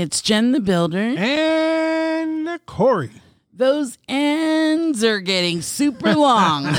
it's 0.00 0.20
Gen 0.20 0.52
the 0.52 0.60
Builder. 0.60 1.14
And 1.16 2.48
Corey. 2.66 3.10
Those 3.52 3.96
ends 4.08 5.02
are 5.02 5.20
getting 5.20 5.62
super 5.62 6.14
long. 6.14 6.76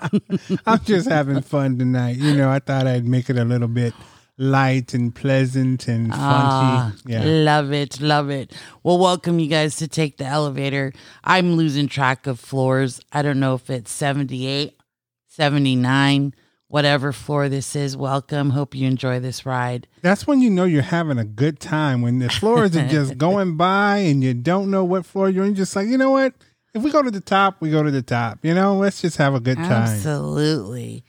I'm 0.66 0.82
just 0.84 1.08
having 1.08 1.42
fun 1.42 1.78
tonight. 1.78 2.16
You 2.16 2.34
know, 2.34 2.50
I 2.50 2.60
thought 2.60 2.86
I'd 2.86 3.04
make 3.04 3.28
it 3.28 3.36
a 3.36 3.44
little 3.44 3.68
bit 3.68 3.92
light 4.38 4.94
and 4.94 5.14
pleasant 5.14 5.86
and 5.86 6.08
funky. 6.08 6.18
Ah, 6.18 6.92
yeah. 7.06 7.22
Love 7.24 7.72
it. 7.72 8.00
Love 8.00 8.30
it. 8.30 8.52
Well, 8.82 8.98
welcome 8.98 9.38
you 9.38 9.48
guys 9.48 9.76
to 9.76 9.88
Take 9.88 10.16
the 10.16 10.24
Elevator. 10.24 10.92
I'm 11.22 11.56
losing 11.56 11.88
track 11.88 12.26
of 12.26 12.40
floors. 12.40 13.00
I 13.12 13.20
don't 13.20 13.38
know 13.38 13.54
if 13.54 13.68
it's 13.68 13.92
78, 13.92 14.80
79, 15.28 16.34
whatever 16.74 17.12
floor 17.12 17.48
this 17.48 17.76
is. 17.76 17.96
Welcome. 17.96 18.50
Hope 18.50 18.74
you 18.74 18.88
enjoy 18.88 19.20
this 19.20 19.46
ride. 19.46 19.86
That's 20.02 20.26
when 20.26 20.40
you 20.40 20.50
know 20.50 20.64
you're 20.64 20.82
having 20.82 21.18
a 21.18 21.24
good 21.24 21.60
time 21.60 22.02
when 22.02 22.18
the 22.18 22.28
floors 22.28 22.76
are 22.76 22.88
just 22.88 23.16
going 23.26 23.56
by 23.56 23.98
and 23.98 24.24
you 24.24 24.34
don't 24.34 24.72
know 24.72 24.82
what 24.82 25.06
floor 25.06 25.30
you're 25.30 25.44
in. 25.44 25.54
Just 25.54 25.76
like, 25.76 25.86
you 25.86 25.96
know 25.96 26.10
what? 26.10 26.34
If 26.74 26.82
we 26.82 26.90
go 26.90 27.00
to 27.00 27.12
the 27.12 27.20
top, 27.20 27.60
we 27.60 27.70
go 27.70 27.84
to 27.84 27.92
the 27.92 28.02
top. 28.02 28.40
You 28.42 28.54
know, 28.54 28.74
let's 28.74 29.00
just 29.00 29.18
have 29.18 29.36
a 29.36 29.40
good 29.40 29.56
time. 29.56 29.70
Absolutely. 29.70 31.04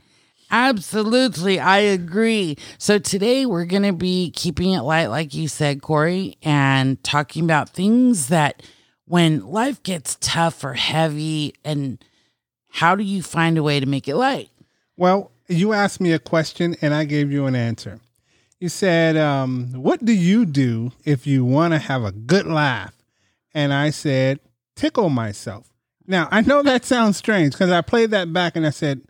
Absolutely. 0.52 1.60
I 1.60 1.80
agree. 1.80 2.60
So 2.78 3.00
today 3.00 3.48
we're 3.48 3.66
going 3.66 3.82
to 3.82 3.92
be 3.92 4.30
keeping 4.36 4.74
it 4.74 4.82
light, 4.82 5.08
like 5.08 5.34
you 5.34 5.48
said, 5.48 5.82
Corey, 5.82 6.38
and 6.44 7.04
talking 7.04 7.44
about 7.44 7.70
things 7.70 8.28
that 8.28 8.62
when 9.06 9.44
life 9.48 9.82
gets 9.82 10.16
tough 10.22 10.64
or 10.64 10.74
heavy, 10.74 11.56
and 11.66 12.06
how 12.70 12.96
do 12.96 13.04
you 13.04 13.24
find 13.24 13.58
a 13.58 13.64
way 13.64 13.80
to 13.80 13.88
make 13.88 14.08
it 14.08 14.16
light? 14.16 14.52
Well, 14.96 15.32
you 15.48 15.74
asked 15.74 16.00
me 16.02 16.12
a 16.12 16.20
question 16.20 16.76
and 16.82 16.94
I 16.94 17.06
gave 17.06 17.32
you 17.32 17.46
an 17.46 17.56
answer. 17.56 18.00
You 18.60 18.70
said, 18.70 19.18
um, 19.18 19.74
What 19.74 20.04
do 20.06 20.14
you 20.14 20.46
do 20.46 20.92
if 21.04 21.28
you 21.28 21.44
want 21.46 21.74
to 21.74 21.80
have 21.80 22.04
a 22.04 22.12
good 22.12 22.46
laugh? 22.48 22.94
And 23.54 23.74
I 23.74 23.90
said, 23.90 24.40
Tickle 24.76 25.10
myself. 25.10 25.72
Now, 26.08 26.28
I 26.32 26.42
know 26.42 26.62
that 26.64 26.86
sounds 26.86 27.18
strange 27.18 27.54
because 27.54 27.72
I 27.72 27.82
played 27.82 28.12
that 28.12 28.32
back 28.32 28.56
and 28.56 28.66
I 28.66 28.70
said, 28.72 29.02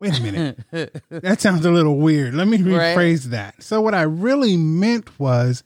Wait 0.00 0.18
a 0.18 0.22
minute. 0.22 0.58
that 1.10 1.40
sounds 1.40 1.64
a 1.64 1.70
little 1.70 1.96
weird. 1.98 2.34
Let 2.34 2.48
me 2.48 2.58
Right. 2.62 2.96
rephrase 2.96 3.24
that. 3.26 3.62
So, 3.62 3.80
what 3.80 3.94
I 3.94 4.02
really 4.02 4.56
meant 4.56 5.18
was, 5.18 5.62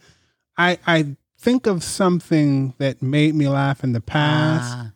I, 0.56 0.78
I 0.86 1.16
think 1.38 1.66
of 1.66 1.82
something 1.84 2.74
that 2.78 3.00
made 3.02 3.34
me 3.34 3.48
laugh 3.48 3.82
in 3.84 3.92
the 3.92 4.00
past. 4.00 4.74
Ah, 4.76 4.92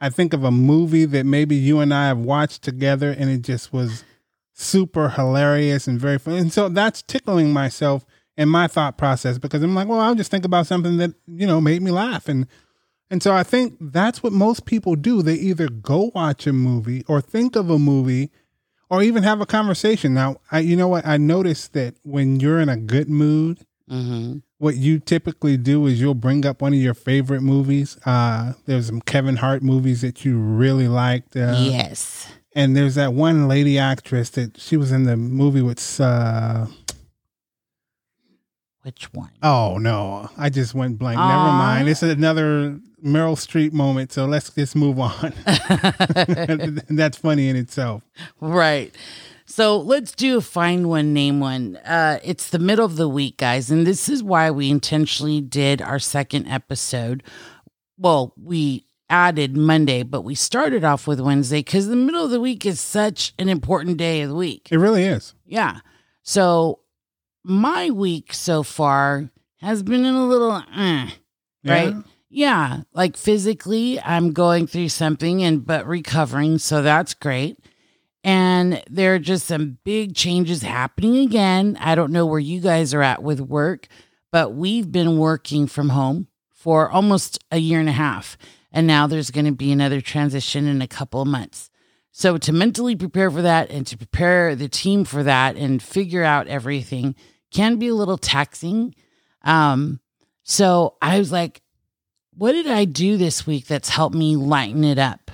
I 0.00 0.10
think 0.10 0.32
of 0.32 0.44
a 0.44 0.50
movie 0.50 1.04
that 1.06 1.24
maybe 1.24 1.54
you 1.56 1.78
and 1.80 1.94
I 1.94 2.08
have 2.08 2.18
watched 2.18 2.62
together 2.62 3.10
and 3.16 3.30
it 3.30 3.42
just 3.42 3.72
was 3.72 4.04
super 4.54 5.10
hilarious 5.10 5.86
and 5.86 6.00
very 6.00 6.18
fun. 6.18 6.34
And 6.34 6.52
so 6.52 6.68
that's 6.68 7.02
tickling 7.02 7.52
myself 7.52 8.06
and 8.36 8.50
my 8.50 8.66
thought 8.66 8.96
process 8.96 9.38
because 9.38 9.62
I'm 9.62 9.74
like, 9.74 9.88
well, 9.88 10.00
I'll 10.00 10.14
just 10.14 10.30
think 10.30 10.44
about 10.44 10.66
something 10.66 10.96
that, 10.98 11.12
you 11.26 11.46
know, 11.46 11.60
made 11.60 11.82
me 11.82 11.90
laugh. 11.90 12.28
And 12.28 12.46
and 13.10 13.22
so 13.22 13.34
I 13.34 13.42
think 13.42 13.76
that's 13.80 14.22
what 14.22 14.32
most 14.32 14.64
people 14.64 14.96
do. 14.96 15.22
They 15.22 15.34
either 15.34 15.68
go 15.68 16.10
watch 16.14 16.46
a 16.46 16.52
movie 16.52 17.04
or 17.06 17.20
think 17.20 17.54
of 17.54 17.68
a 17.68 17.78
movie 17.78 18.30
or 18.88 19.02
even 19.02 19.22
have 19.22 19.40
a 19.40 19.46
conversation. 19.46 20.14
Now, 20.14 20.36
I 20.50 20.60
you 20.60 20.76
know 20.76 20.88
what? 20.88 21.06
I 21.06 21.16
noticed 21.16 21.74
that 21.74 21.96
when 22.02 22.40
you're 22.40 22.60
in 22.60 22.68
a 22.68 22.76
good 22.76 23.10
mood, 23.10 23.66
mhm. 23.90 24.42
what 24.58 24.76
you 24.76 24.98
typically 24.98 25.56
do 25.56 25.86
is 25.86 26.00
you'll 26.00 26.14
bring 26.14 26.46
up 26.46 26.62
one 26.62 26.72
of 26.72 26.78
your 26.78 26.94
favorite 26.94 27.42
movies. 27.42 27.98
Uh, 28.06 28.54
there's 28.64 28.86
some 28.86 29.00
Kevin 29.00 29.36
Hart 29.36 29.62
movies 29.62 30.00
that 30.00 30.24
you 30.24 30.38
really 30.38 30.88
liked. 30.88 31.36
Uh, 31.36 31.56
yes. 31.58 32.28
And 32.54 32.76
there's 32.76 32.94
that 32.94 33.12
one 33.12 33.48
lady 33.48 33.78
actress 33.78 34.30
that 34.30 34.60
she 34.60 34.76
was 34.76 34.92
in 34.92 35.04
the 35.04 35.16
movie 35.16 35.62
with. 35.62 36.00
Uh, 36.00 36.66
Which 38.82 39.12
one? 39.12 39.30
oh 39.42 39.78
no, 39.78 40.28
I 40.38 40.50
just 40.50 40.74
went 40.74 40.98
blank. 40.98 41.18
Never 41.18 41.28
mind. 41.28 41.88
It's 41.88 42.02
another 42.02 42.78
Meryl 43.04 43.36
Streep 43.36 43.72
moment. 43.72 44.12
So 44.12 44.24
let's 44.26 44.50
just 44.50 44.76
move 44.76 44.98
on. 45.00 45.32
That's 46.88 47.18
funny 47.18 47.48
in 47.48 47.56
itself. 47.56 48.02
Right. 48.40 48.94
So 49.46 49.76
let's 49.76 50.12
do 50.12 50.38
a 50.38 50.40
find 50.40 50.88
one, 50.88 51.12
name 51.12 51.38
one. 51.38 51.76
Uh, 51.76 52.18
it's 52.24 52.48
the 52.48 52.58
middle 52.58 52.86
of 52.86 52.96
the 52.96 53.08
week, 53.08 53.36
guys. 53.36 53.70
And 53.70 53.86
this 53.86 54.08
is 54.08 54.22
why 54.22 54.50
we 54.50 54.70
intentionally 54.70 55.40
did 55.42 55.82
our 55.82 55.98
second 55.98 56.46
episode. 56.46 57.22
Well, 57.98 58.32
we 58.42 58.86
added 59.08 59.56
Monday, 59.56 60.02
but 60.02 60.22
we 60.22 60.34
started 60.34 60.84
off 60.84 61.06
with 61.06 61.20
Wednesday 61.20 61.60
because 61.60 61.88
the 61.88 61.96
middle 61.96 62.24
of 62.24 62.30
the 62.30 62.40
week 62.40 62.64
is 62.64 62.80
such 62.80 63.34
an 63.38 63.48
important 63.48 63.96
day 63.96 64.22
of 64.22 64.30
the 64.30 64.34
week. 64.34 64.68
It 64.70 64.78
really 64.78 65.04
is. 65.04 65.34
Yeah. 65.46 65.80
So 66.22 66.80
my 67.42 67.90
week 67.90 68.32
so 68.32 68.62
far 68.62 69.30
has 69.60 69.82
been 69.82 70.04
in 70.04 70.14
a 70.14 70.26
little, 70.26 70.52
uh, 70.52 70.64
right? 71.64 71.94
Yeah? 71.94 72.02
Yeah, 72.36 72.80
like 72.92 73.16
physically, 73.16 74.00
I'm 74.00 74.32
going 74.32 74.66
through 74.66 74.88
something 74.88 75.44
and 75.44 75.64
but 75.64 75.86
recovering, 75.86 76.58
so 76.58 76.82
that's 76.82 77.14
great. 77.14 77.60
And 78.24 78.82
there 78.90 79.14
are 79.14 79.20
just 79.20 79.46
some 79.46 79.78
big 79.84 80.16
changes 80.16 80.62
happening 80.62 81.18
again. 81.18 81.76
I 81.78 81.94
don't 81.94 82.10
know 82.10 82.26
where 82.26 82.40
you 82.40 82.58
guys 82.60 82.92
are 82.92 83.02
at 83.02 83.22
with 83.22 83.40
work, 83.40 83.86
but 84.32 84.52
we've 84.54 84.90
been 84.90 85.16
working 85.16 85.68
from 85.68 85.90
home 85.90 86.26
for 86.52 86.90
almost 86.90 87.38
a 87.52 87.58
year 87.58 87.78
and 87.78 87.88
a 87.88 87.92
half. 87.92 88.36
And 88.74 88.88
now 88.88 89.06
there's 89.06 89.30
going 89.30 89.46
to 89.46 89.52
be 89.52 89.70
another 89.70 90.00
transition 90.00 90.66
in 90.66 90.82
a 90.82 90.88
couple 90.88 91.22
of 91.22 91.28
months. 91.28 91.70
So 92.10 92.36
to 92.38 92.52
mentally 92.52 92.96
prepare 92.96 93.30
for 93.30 93.40
that 93.40 93.70
and 93.70 93.86
to 93.86 93.96
prepare 93.96 94.56
the 94.56 94.68
team 94.68 95.04
for 95.04 95.22
that 95.22 95.56
and 95.56 95.80
figure 95.80 96.24
out 96.24 96.48
everything 96.48 97.14
can 97.52 97.76
be 97.76 97.88
a 97.88 97.94
little 97.94 98.18
taxing. 98.18 98.94
Um, 99.42 100.00
so 100.42 100.96
I 101.00 101.20
was 101.20 101.30
like, 101.30 101.62
what 102.36 102.52
did 102.52 102.66
I 102.66 102.84
do 102.84 103.16
this 103.16 103.46
week 103.46 103.68
that's 103.68 103.88
helped 103.88 104.16
me 104.16 104.34
lighten 104.34 104.82
it 104.82 104.98
up? 104.98 105.30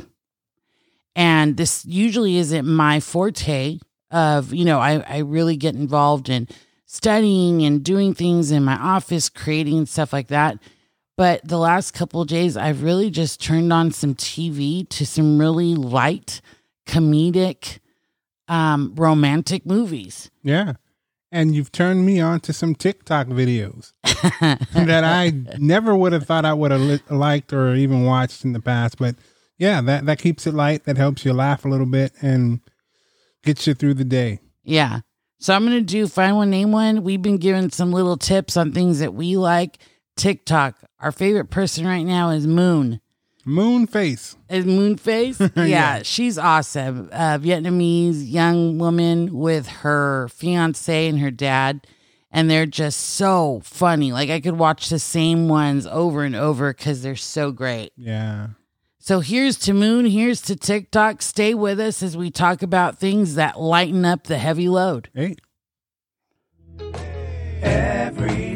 And 1.17 1.57
this 1.57 1.84
usually 1.87 2.37
isn't 2.37 2.67
my 2.67 3.01
forte 3.01 3.78
of, 4.11 4.53
you 4.53 4.67
know, 4.67 4.81
I, 4.81 5.03
I 5.09 5.19
really 5.19 5.57
get 5.57 5.75
involved 5.75 6.28
in 6.28 6.47
studying 6.84 7.62
and 7.62 7.83
doing 7.83 8.12
things 8.12 8.51
in 8.51 8.65
my 8.65 8.77
office, 8.77 9.31
creating 9.31 9.87
stuff 9.87 10.12
like 10.12 10.28
that. 10.28 10.59
But 11.20 11.47
the 11.47 11.58
last 11.58 11.92
couple 11.92 12.22
of 12.22 12.28
days, 12.28 12.56
I've 12.56 12.82
really 12.82 13.10
just 13.10 13.42
turned 13.42 13.75
on 13.75 13.91
some 13.91 14.14
TV 14.14 14.88
to 14.88 15.04
some 15.04 15.38
really 15.38 15.75
light, 15.75 16.41
comedic, 16.86 17.81
um, 18.48 18.94
romantic 18.97 19.66
movies. 19.66 20.30
Yeah. 20.42 20.72
And 21.30 21.54
you've 21.54 21.72
turned 21.72 22.06
me 22.06 22.20
on 22.20 22.41
to 22.41 22.54
some 22.54 22.75
TikTok 22.75 23.26
videos 23.26 23.92
that 24.72 25.04
I 25.04 25.34
never 25.59 25.94
would 25.94 26.14
have 26.14 26.25
thought 26.25 26.47
I 26.47 26.54
would 26.54 26.70
have 26.70 26.80
li- 26.80 27.03
liked 27.10 27.53
or 27.53 27.75
even 27.75 28.06
watched 28.06 28.42
in 28.42 28.54
the 28.54 28.60
past. 28.60 28.97
But 28.97 29.16
yeah, 29.59 29.82
that, 29.82 30.06
that 30.06 30.20
keeps 30.20 30.47
it 30.47 30.54
light. 30.54 30.84
That 30.84 30.97
helps 30.97 31.26
you 31.26 31.34
laugh 31.34 31.66
a 31.66 31.69
little 31.69 31.84
bit 31.84 32.14
and 32.22 32.60
gets 33.44 33.66
you 33.66 33.75
through 33.75 33.92
the 33.92 34.04
day. 34.04 34.41
Yeah. 34.64 35.00
So 35.38 35.54
I'm 35.54 35.66
going 35.66 35.76
to 35.76 35.84
do 35.84 36.09
find 36.09 36.36
one, 36.36 36.48
name 36.48 36.72
one. 36.72 37.03
We've 37.03 37.20
been 37.20 37.36
given 37.36 37.69
some 37.69 37.92
little 37.92 38.16
tips 38.16 38.56
on 38.56 38.72
things 38.72 39.00
that 39.00 39.12
we 39.12 39.36
like. 39.36 39.76
TikTok. 40.16 40.78
Our 41.00 41.12
favorite 41.12 41.50
person 41.50 41.87
right 41.87 42.03
now 42.05 42.31
is 42.31 42.47
Moon. 42.47 43.00
Moon 43.47 43.87
face. 43.87 44.37
Is 44.50 44.66
Moonface? 44.66 45.41
yeah, 45.56 45.65
Yeah. 45.65 46.03
she's 46.03 46.37
awesome. 46.37 47.09
Uh, 47.11 47.38
Vietnamese 47.38 48.31
young 48.31 48.78
woman 48.78 49.33
with 49.39 49.66
her 49.66 50.28
fiance 50.28 51.09
and 51.09 51.19
her 51.21 51.31
dad. 51.31 51.87
And 52.31 52.50
they're 52.50 52.66
just 52.66 53.00
so 53.00 53.60
funny. 53.65 54.12
Like 54.12 54.28
I 54.31 54.41
could 54.41 54.59
watch 54.59 54.89
the 54.91 54.99
same 54.99 55.49
ones 55.49 55.87
over 55.87 56.22
and 56.22 56.37
over 56.37 56.72
because 56.72 57.03
they're 57.03 57.16
so 57.16 57.50
great. 57.50 57.93
Yeah. 57.97 58.49
So 58.98 59.21
here's 59.21 59.57
to 59.60 59.72
Moon, 59.72 60.04
here's 60.04 60.42
to 60.42 60.54
TikTok. 60.54 61.22
Stay 61.22 61.54
with 61.54 61.80
us 61.80 62.03
as 62.03 62.16
we 62.19 62.30
talk 62.30 62.63
about 62.63 62.98
things 62.98 63.34
that 63.36 63.59
lighten 63.59 64.04
up 64.04 64.24
the 64.24 64.36
heavy 64.39 64.69
load. 64.69 65.09
Hey. 65.15 65.36
Every 67.63 68.49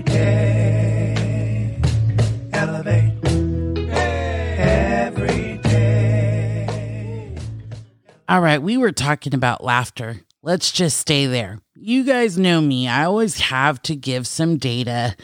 All 8.35 8.41
right, 8.41 8.61
we 8.61 8.77
were 8.77 8.91
talking 8.91 9.33
about 9.33 9.63
laughter. 9.63 10.23
Let's 10.43 10.73
just 10.73 10.99
stay 10.99 11.27
there. 11.27 11.61
You 11.77 12.03
guys 12.03 12.37
know 12.37 12.61
me. 12.61 12.89
I 12.89 13.05
always 13.05 13.39
have 13.39 13.81
to 13.83 13.95
give 13.95 14.27
some 14.27 14.57
data 14.57 15.15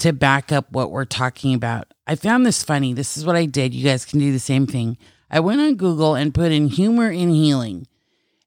to 0.00 0.12
back 0.12 0.52
up 0.52 0.70
what 0.70 0.90
we're 0.90 1.06
talking 1.06 1.54
about. 1.54 1.94
I 2.06 2.14
found 2.14 2.44
this 2.44 2.62
funny. 2.62 2.92
This 2.92 3.16
is 3.16 3.24
what 3.24 3.36
I 3.36 3.46
did. 3.46 3.72
You 3.72 3.84
guys 3.84 4.04
can 4.04 4.18
do 4.18 4.32
the 4.32 4.38
same 4.38 4.66
thing. 4.66 4.98
I 5.30 5.40
went 5.40 5.62
on 5.62 5.76
Google 5.76 6.14
and 6.14 6.34
put 6.34 6.52
in 6.52 6.68
humor 6.68 7.10
in 7.10 7.30
healing. 7.30 7.86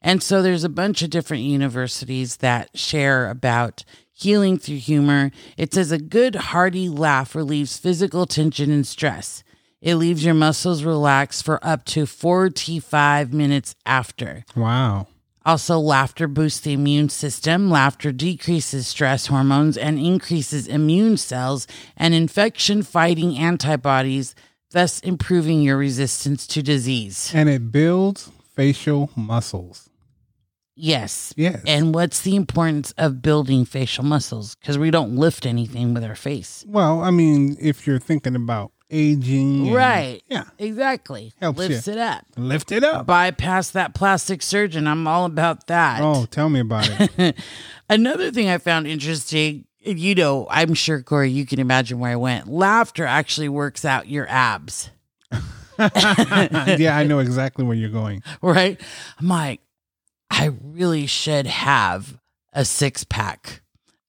And 0.04 0.22
so 0.22 0.44
there's 0.44 0.64
a 0.64 0.70
bunch 0.70 1.02
of 1.02 1.10
different 1.10 1.42
universities 1.42 2.38
that 2.38 2.78
share 2.78 3.28
about 3.28 3.84
healing 4.14 4.60
through 4.60 4.76
humor. 4.76 5.32
It 5.58 5.74
says 5.74 5.92
a 5.92 5.98
good 5.98 6.36
hearty 6.36 6.90
laugh 6.90 7.34
relieves 7.34 7.80
physical 7.80 8.28
tension 8.28 8.70
and 8.70 8.86
stress. 8.86 9.44
It 9.82 9.96
leaves 9.96 10.24
your 10.24 10.36
muscles 10.36 10.84
relaxed 10.84 11.44
for 11.44 11.60
up 11.66 11.86
to 11.86 12.06
45 12.06 13.34
minutes 13.34 13.74
after. 13.86 14.46
Wow. 14.56 15.08
Also, 15.44 15.80
laughter 15.80 16.28
boosts 16.28 16.60
the 16.60 16.74
immune 16.74 17.10
system. 17.10 17.72
Laughter 17.72 18.12
decreases 18.12 18.88
stress 18.88 19.26
hormones 19.26 19.76
and 19.76 19.98
increases 19.98 20.68
immune 20.68 21.18
cells 21.18 21.66
and 21.98 22.14
infection 22.14 22.84
fighting 22.84 23.36
antibodies, 23.36 24.36
thus 24.70 25.00
improving 25.00 25.64
your 25.64 25.78
resistance 25.78 26.46
to 26.46 26.62
disease. 26.62 27.32
And 27.34 27.50
it 27.50 27.72
builds 27.72 28.30
facial 28.54 29.10
muscles. 29.16 29.90
Yes. 30.76 31.34
Yes. 31.36 31.64
And 31.66 31.94
what's 31.94 32.22
the 32.22 32.36
importance 32.36 32.94
of 33.00 33.24
building 33.24 33.66
facial 33.66 34.04
muscles? 34.04 34.56
Because 34.56 34.78
we 34.78 34.92
don't 34.92 35.16
lift 35.16 35.48
anything 35.48 35.96
with 35.96 36.04
our 36.04 36.16
face. 36.16 36.64
well, 36.68 37.02
I 37.02 37.10
mean, 37.10 37.58
if 37.60 37.88
you're 37.88 38.00
thinking 38.00 38.36
about 38.36 38.72
aging, 38.92 39.72
Right. 39.72 40.22
Yeah. 40.28 40.44
Exactly. 40.60 41.34
Helps 41.40 41.58
Lifts 41.60 41.88
you. 41.88 41.94
it 41.94 42.00
up. 42.00 42.26
Lift 42.38 42.72
it 42.72 42.84
up. 42.84 43.06
Bypass 43.06 43.72
that 43.72 43.94
plastic 43.96 44.42
surgeon. 44.44 44.86
I'm 44.88 45.08
all 45.08 45.26
about 45.26 45.68
that. 45.68 46.02
Oh, 46.02 46.26
tell 46.26 46.50
me 46.50 46.60
about 46.60 46.88
it. 47.18 47.36
Another 47.90 48.32
thing 48.32 48.50
I 48.50 48.58
found 48.58 48.88
interesting, 48.88 49.66
you 49.80 50.14
know, 50.16 50.48
I'm 50.50 50.74
sure, 50.74 51.02
Corey, 51.02 51.32
you 51.32 51.46
can 51.46 51.60
imagine 51.60 52.00
where 52.00 52.12
I 52.12 52.16
went. 52.18 52.48
Laughter 52.48 53.06
actually 53.06 53.50
works 53.50 53.84
out 53.86 54.08
your 54.08 54.28
abs, 54.30 54.90
yeah, 55.80 56.96
I 56.96 57.06
know 57.08 57.20
exactly 57.20 57.66
where 57.66 57.76
you're 57.76 57.90
going. 57.90 58.22
right? 58.42 58.80
I'm 59.20 59.28
like, 59.28 59.62
I 60.30 60.52
really 60.62 61.08
should 61.08 61.48
have 61.48 62.20
a 62.54 62.66
six 62.66 63.04
pack. 63.04 63.62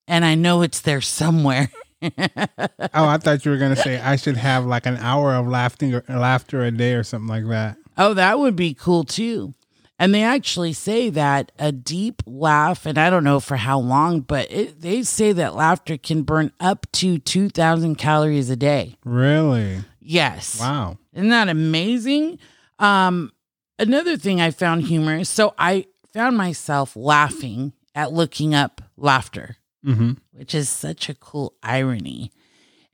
And 0.07 0.25
I 0.25 0.35
know 0.35 0.63
it's 0.63 0.81
there 0.81 1.01
somewhere. 1.01 1.71
Oh, 2.03 3.07
I 3.07 3.19
thought 3.19 3.45
you 3.45 3.51
were 3.51 3.59
gonna 3.59 3.77
say 3.77 4.01
I 4.01 4.17
should 4.17 4.37
have 4.37 4.67
like 4.67 4.87
an 4.87 4.97
hour 4.97 5.35
of 5.35 5.47
laughing 5.47 5.95
or 5.95 6.03
laughter 6.09 6.63
a 6.63 6.71
day 6.71 6.95
or 6.95 7.03
something 7.05 7.29
like 7.29 7.47
that. 7.49 7.77
Oh, 7.97 8.15
that 8.15 8.39
would 8.39 8.57
be 8.57 8.75
cool 8.75 9.05
too. 9.05 9.55
And 9.99 10.13
they 10.13 10.23
actually 10.25 10.73
say 10.73 11.11
that 11.11 11.53
a 11.61 11.71
deep 11.71 12.23
laugh, 12.27 12.87
and 12.87 12.99
I 12.99 13.09
don't 13.09 13.23
know 13.23 13.39
for 13.39 13.57
how 13.57 13.79
long, 13.79 14.21
but 14.21 14.51
it, 14.51 14.81
they 14.81 15.05
say 15.05 15.31
that 15.33 15.55
laughter 15.55 15.97
can 15.97 16.23
burn 16.23 16.51
up 16.59 16.91
to 16.93 17.19
2,000 17.19 17.95
calories 17.97 18.51
a 18.51 18.57
day. 18.57 18.97
Really? 19.05 19.79
Yes. 20.01 20.59
Wow. 20.59 20.99
Isn't 21.15 21.29
that 21.29 21.49
amazing? 21.49 22.41
Um, 22.81 23.31
another 23.79 24.17
thing 24.17 24.41
I 24.41 24.51
found 24.51 24.83
humorous. 24.89 25.29
So 25.29 25.55
I 25.57 25.87
found 26.13 26.37
myself 26.37 26.97
laughing 26.97 27.73
at 27.95 28.13
looking 28.13 28.55
up 28.57 28.81
laughter, 28.97 29.57
Mm-hmm. 29.85 30.13
which 30.33 30.55
is 30.55 30.69
such 30.69 31.09
a 31.09 31.15
cool 31.15 31.55
irony. 31.63 32.31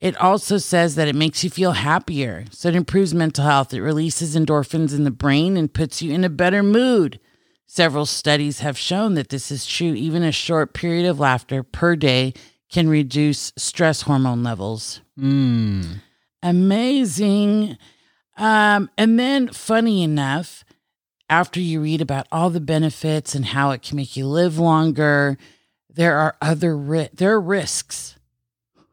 It 0.00 0.16
also 0.16 0.58
says 0.58 0.94
that 0.94 1.08
it 1.08 1.14
makes 1.14 1.42
you 1.44 1.50
feel 1.50 1.72
happier. 1.72 2.44
So 2.50 2.68
it 2.68 2.76
improves 2.76 3.12
mental 3.12 3.44
health. 3.44 3.74
It 3.74 3.82
releases 3.82 4.36
endorphins 4.36 4.94
in 4.94 5.04
the 5.04 5.10
brain 5.10 5.56
and 5.56 5.72
puts 5.72 6.00
you 6.00 6.12
in 6.12 6.24
a 6.24 6.28
better 6.30 6.62
mood. 6.62 7.18
Several 7.66 8.06
studies 8.06 8.60
have 8.60 8.78
shown 8.78 9.14
that 9.14 9.28
this 9.28 9.50
is 9.50 9.66
true. 9.66 9.92
Even 9.92 10.22
a 10.22 10.32
short 10.32 10.72
period 10.72 11.04
of 11.06 11.18
laughter 11.20 11.62
per 11.62 11.96
day 11.96 12.32
can 12.70 12.88
reduce 12.88 13.52
stress 13.56 14.02
hormone 14.02 14.42
levels 14.42 15.00
Mm. 15.18 16.00
amazing. 16.42 17.76
Um, 18.36 18.88
and 18.96 19.18
then, 19.18 19.48
funny 19.48 20.02
enough, 20.02 20.64
after 21.28 21.60
you 21.60 21.80
read 21.80 22.00
about 22.00 22.26
all 22.30 22.50
the 22.50 22.60
benefits 22.60 23.34
and 23.34 23.46
how 23.46 23.72
it 23.72 23.82
can 23.82 23.96
make 23.96 24.16
you 24.16 24.26
live 24.26 24.58
longer, 24.58 25.36
there 25.98 26.16
are 26.16 26.34
other 26.40 26.74
ri- 26.78 27.10
there 27.12 27.32
are 27.34 27.40
risks 27.40 28.16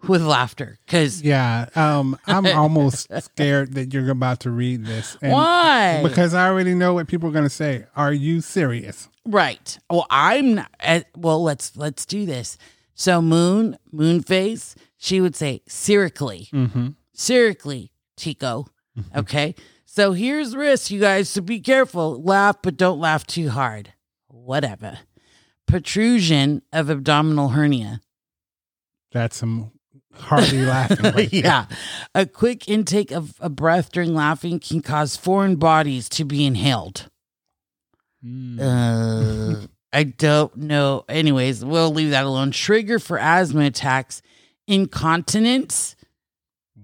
with 0.08 0.22
laughter. 0.22 0.80
Because 0.86 1.22
Yeah. 1.22 1.68
Um, 1.76 2.20
I'm 2.28 2.46
almost 2.58 3.08
scared 3.24 3.74
that 3.76 3.94
you're 3.94 4.10
about 4.10 4.42
to 4.42 4.52
read 4.52 4.86
this. 4.86 5.18
And- 5.22 5.32
why? 5.32 6.02
Because 6.04 6.34
I 6.34 6.48
already 6.50 6.74
know 6.76 6.94
what 6.96 7.08
people 7.08 7.30
are 7.30 7.32
gonna 7.32 7.50
say. 7.50 7.86
Are 7.96 8.12
you 8.14 8.42
serious? 8.42 9.08
right. 9.26 9.78
Well, 9.90 10.06
I'm 10.10 10.56
not. 10.56 10.72
Uh, 10.84 11.02
well, 11.16 11.42
let's 11.42 11.78
let's 11.78 12.06
do 12.06 12.26
this. 12.26 12.58
So, 12.94 13.22
Moon 13.22 13.78
Moonface, 13.94 14.76
she 14.98 15.20
would 15.22 15.36
say 15.36 15.62
serically. 15.68 16.50
Mm-hmm. 16.54 16.90
Seriously, 17.14 17.92
Tico. 18.18 18.68
Okay. 19.16 19.56
So 19.86 20.12
here's 20.12 20.56
risk, 20.56 20.92
you 20.92 21.00
guys. 21.00 21.30
So 21.30 21.42
be 21.42 21.60
careful. 21.62 22.22
Laugh, 22.22 22.58
but 22.62 22.76
don't 22.78 23.00
laugh 23.00 23.26
too 23.26 23.50
hard. 23.50 23.94
Whatever. 24.28 25.00
Protrusion 25.68 26.62
of 26.72 26.90
abdominal 26.90 27.50
hernia. 27.50 28.02
That's 29.12 29.38
some 29.38 29.72
hearty 30.14 30.64
laughing. 30.64 31.04
right 31.04 31.32
yeah. 31.34 31.66
A 32.14 32.26
quick 32.26 32.68
intake 32.68 33.12
of 33.12 33.36
a 33.40 33.50
breath 33.50 33.92
during 33.92 34.14
laughing 34.14 34.60
can 34.60 34.82
cause 34.82 35.16
foreign 35.16 35.56
bodies 35.56 36.10
to 36.10 36.26
be 36.26 36.46
inhaled. 36.46 37.10
Mm. 38.24 38.60
Uh, 38.60 39.68
I 39.94 40.04
don't 40.04 40.56
know. 40.58 41.06
Anyways, 41.08 41.64
we'll 41.64 41.92
leave 41.92 42.10
that 42.10 42.26
alone. 42.26 42.52
Trigger 42.52 43.00
for 43.00 43.18
asthma 43.18 43.66
attacks, 43.66 44.22
incontinence, 44.68 45.96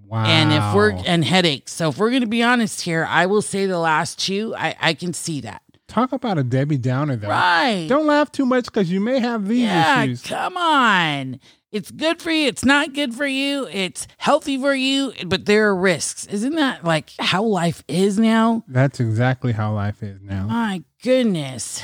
wow. 0.08 0.26
and 0.26 0.54
if 0.54 0.76
we're 0.76 0.92
and 0.92 1.26
headaches. 1.26 1.74
So 1.74 1.90
if 1.90 1.98
we're 1.98 2.12
gonna 2.12 2.28
be 2.28 2.44
honest 2.44 2.82
here, 2.82 3.06
I 3.10 3.26
will 3.26 3.42
say 3.42 3.66
the 3.66 3.80
last 3.80 4.20
two. 4.20 4.54
I 4.56 4.76
I 4.80 4.94
can 4.94 5.14
see 5.14 5.42
that. 5.42 5.62
Talk 5.92 6.12
about 6.14 6.38
a 6.38 6.44
Debbie 6.44 6.78
Downer 6.78 7.16
though. 7.16 7.30
Right. 7.30 7.86
Don't 7.88 8.08
laugh 8.08 8.32
too 8.32 8.46
much 8.46 8.66
because 8.66 8.92
you 8.92 9.00
may 9.02 9.20
have 9.20 9.48
these 9.48 9.62
yeah, 9.64 10.04
issues. 10.04 10.24
come 10.24 10.56
on. 10.58 11.40
It's 11.72 11.90
good 11.92 12.22
for 12.22 12.32
you. 12.32 12.48
It's 12.48 12.66
not 12.66 12.94
good 12.94 13.14
for 13.14 13.26
you. 13.26 13.68
It's 13.72 14.08
healthy 14.18 14.58
for 14.58 14.74
you, 14.74 15.14
but 15.26 15.46
there 15.46 15.70
are 15.70 15.76
risks. 15.76 16.26
Isn't 16.28 16.56
that 16.56 16.84
like 16.84 17.12
how 17.20 17.44
life 17.44 17.84
is 17.88 18.20
now? 18.20 18.64
That's 18.68 19.00
exactly 19.00 19.54
how 19.54 19.74
life 19.74 20.04
is 20.04 20.22
now. 20.22 20.48
My 20.48 20.84
goodness. 21.02 21.82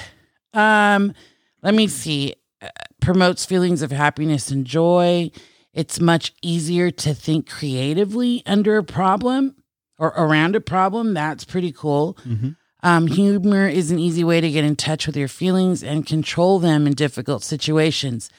Um, 0.53 1.13
let 1.62 1.74
me 1.74 1.88
see. 1.88 2.36
Uh, 2.62 2.68
promotes 3.01 3.45
feelings 3.45 3.81
of 3.81 3.92
happiness 3.92 4.51
and 4.51 4.65
joy. 4.65 5.31
It's 5.74 6.00
much 6.00 6.33
easier 6.42 6.92
to 6.92 7.13
think 7.13 7.48
creatively 7.50 8.42
under 8.45 8.77
a 8.77 8.83
problem 8.83 9.56
or 10.00 10.10
around 10.18 10.56
a 10.56 10.60
problem. 10.62 11.13
That's 11.13 11.45
pretty 11.45 11.71
cool. 11.71 12.18
Mhm. 12.25 12.56
Um, 12.83 13.07
humor 13.07 13.68
is 13.68 13.91
an 13.91 14.00
easy 14.00 14.24
way 14.24 14.39
to 14.39 14.51
get 14.51 14.63
in 14.63 14.75
touch 14.75 15.07
with 15.07 15.18
your 15.18 15.27
feelings 15.27 15.83
and 15.83 16.06
control 16.06 16.59
them 16.59 16.85
in 16.85 16.94
difficult 16.94 17.44
situations. 17.44 18.29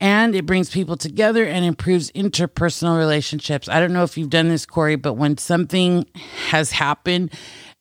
And 0.00 0.34
it 0.34 0.46
brings 0.46 0.68
people 0.68 0.96
together 0.96 1.44
and 1.44 1.64
improves 1.64 2.10
interpersonal 2.10 2.98
relationships. 2.98 3.68
I 3.68 3.78
don't 3.78 3.92
know 3.92 4.02
if 4.02 4.18
you've 4.18 4.30
done 4.30 4.48
this, 4.48 4.66
Corey, 4.66 4.96
but 4.96 5.14
when 5.14 5.38
something 5.38 6.06
has 6.48 6.72
happened 6.72 7.32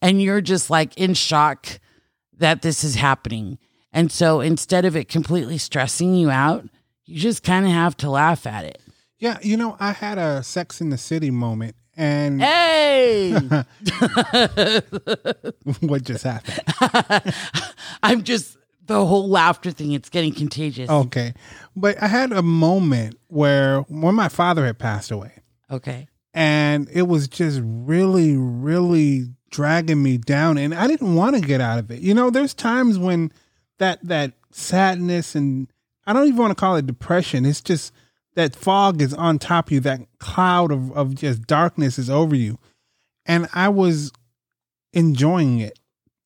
and 0.04 0.22
you're 0.22 0.42
just 0.42 0.70
like 0.70 0.96
in 0.98 1.16
shock 1.16 1.80
that 2.38 2.62
this 2.62 2.84
is 2.84 2.94
happening. 2.94 3.58
And 3.92 4.12
so 4.12 4.40
instead 4.40 4.86
of 4.86 4.96
it 4.96 5.10
completely 5.10 5.58
stressing 5.58 6.14
you 6.14 6.30
out, 6.30 6.70
you 7.06 7.20
just 7.20 7.44
kind 7.44 7.66
of 7.66 7.72
have 7.72 7.98
to 7.98 8.10
laugh 8.10 8.46
at 8.46 8.66
it. 8.66 8.80
Yeah, 9.18 9.38
you 9.42 9.58
know, 9.58 9.76
I 9.80 9.92
had 9.92 10.18
a 10.18 10.42
Sex 10.44 10.80
in 10.80 10.90
the 10.90 10.98
City 10.98 11.32
moment, 11.32 11.76
and 11.98 12.42
Hey, 12.42 13.34
what 15.82 16.04
just 16.04 16.24
happened? 16.24 16.62
I'm 18.04 18.24
just 18.24 18.58
the 18.86 19.06
whole 19.06 19.30
laughter 19.30 19.72
thing. 19.72 19.92
It's 19.92 20.10
getting 20.10 20.34
contagious. 20.34 20.90
Okay, 20.90 21.34
but 21.76 22.02
I 22.02 22.08
had 22.08 22.32
a 22.32 22.42
moment 22.42 23.20
where 23.28 23.82
when 23.82 24.16
my 24.16 24.30
father 24.30 24.66
had 24.66 24.80
passed 24.80 25.12
away, 25.12 25.34
okay. 25.70 26.08
and 26.34 26.90
it 26.92 27.04
was 27.04 27.28
just 27.28 27.62
really, 27.64 28.36
really 28.38 29.26
dragging 29.50 30.02
me 30.02 30.18
down, 30.18 30.58
and 30.58 30.74
I 30.74 30.88
didn't 30.88 31.16
want 31.16 31.36
to 31.36 31.42
get 31.42 31.62
out 31.62 31.80
of 31.80 31.92
it. 31.92 32.00
You 32.00 32.14
know, 32.14 32.30
there's 32.30 32.54
times 32.54 32.98
when 32.98 33.32
that 33.78 34.00
that 34.04 34.34
sadness 34.52 35.36
and 35.36 35.68
I 36.06 36.14
don't 36.14 36.28
even 36.28 36.40
want 36.40 36.52
to 36.52 36.56
call 36.56 36.76
it 36.76 36.86
depression. 36.86 37.46
It's 37.46 37.62
just 37.62 37.94
that 38.36 38.56
fog 38.56 39.02
is 39.02 39.14
on 39.14 39.40
top 39.40 39.68
of 39.68 39.72
you. 39.74 39.80
That 39.82 40.02
cloud 40.20 40.72
of 40.72 40.92
of 40.94 41.16
just 41.16 41.48
darkness 41.48 41.98
is 42.00 42.10
over 42.10 42.36
you, 42.36 42.58
and 43.26 43.48
I 43.54 43.70
was 43.70 44.12
enjoying 44.94 45.60
it 45.60 45.80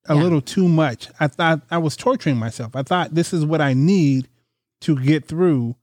a 0.08 0.16
Yeah. 0.16 0.22
little 0.24 0.42
too 0.42 0.68
much. 0.68 1.10
I 1.20 1.28
thought 1.28 1.62
I 1.72 1.78
was 1.78 1.96
torturing 1.96 2.38
myself. 2.38 2.76
I 2.76 2.84
thought 2.84 3.16
this 3.16 3.34
is 3.34 3.46
what 3.46 3.62
I 3.62 3.74
need 3.74 4.28
to 4.82 4.96
get 5.00 5.28
through 5.28 5.76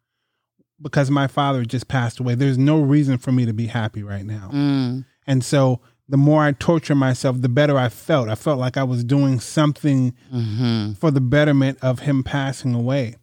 because 0.80 1.10
my 1.10 1.26
father 1.26 1.64
just 1.64 1.88
passed 1.88 2.18
away. 2.20 2.34
There's 2.34 2.58
no 2.58 2.80
reason 2.80 3.18
for 3.18 3.30
me 3.32 3.46
to 3.46 3.52
be 3.52 3.66
happy 3.66 4.02
right 4.02 4.24
now. 4.26 4.50
Mm, 4.52 5.04
And 5.26 5.44
so 5.44 5.80
the 6.08 6.16
more 6.16 6.42
I 6.42 6.52
torture 6.52 6.94
myself, 6.96 7.40
the 7.40 7.48
better 7.48 7.78
I 7.78 7.88
felt. 7.88 8.28
I 8.28 8.34
felt 8.34 8.58
like 8.58 8.76
I 8.76 8.82
was 8.84 9.04
doing 9.04 9.38
something 9.40 10.14
hmm 10.30 10.92
for 10.94 11.10
the 11.12 11.20
betterment 11.20 11.78
of 11.82 12.00
him 12.00 12.22
passing 12.24 12.74
away. 12.74 13.16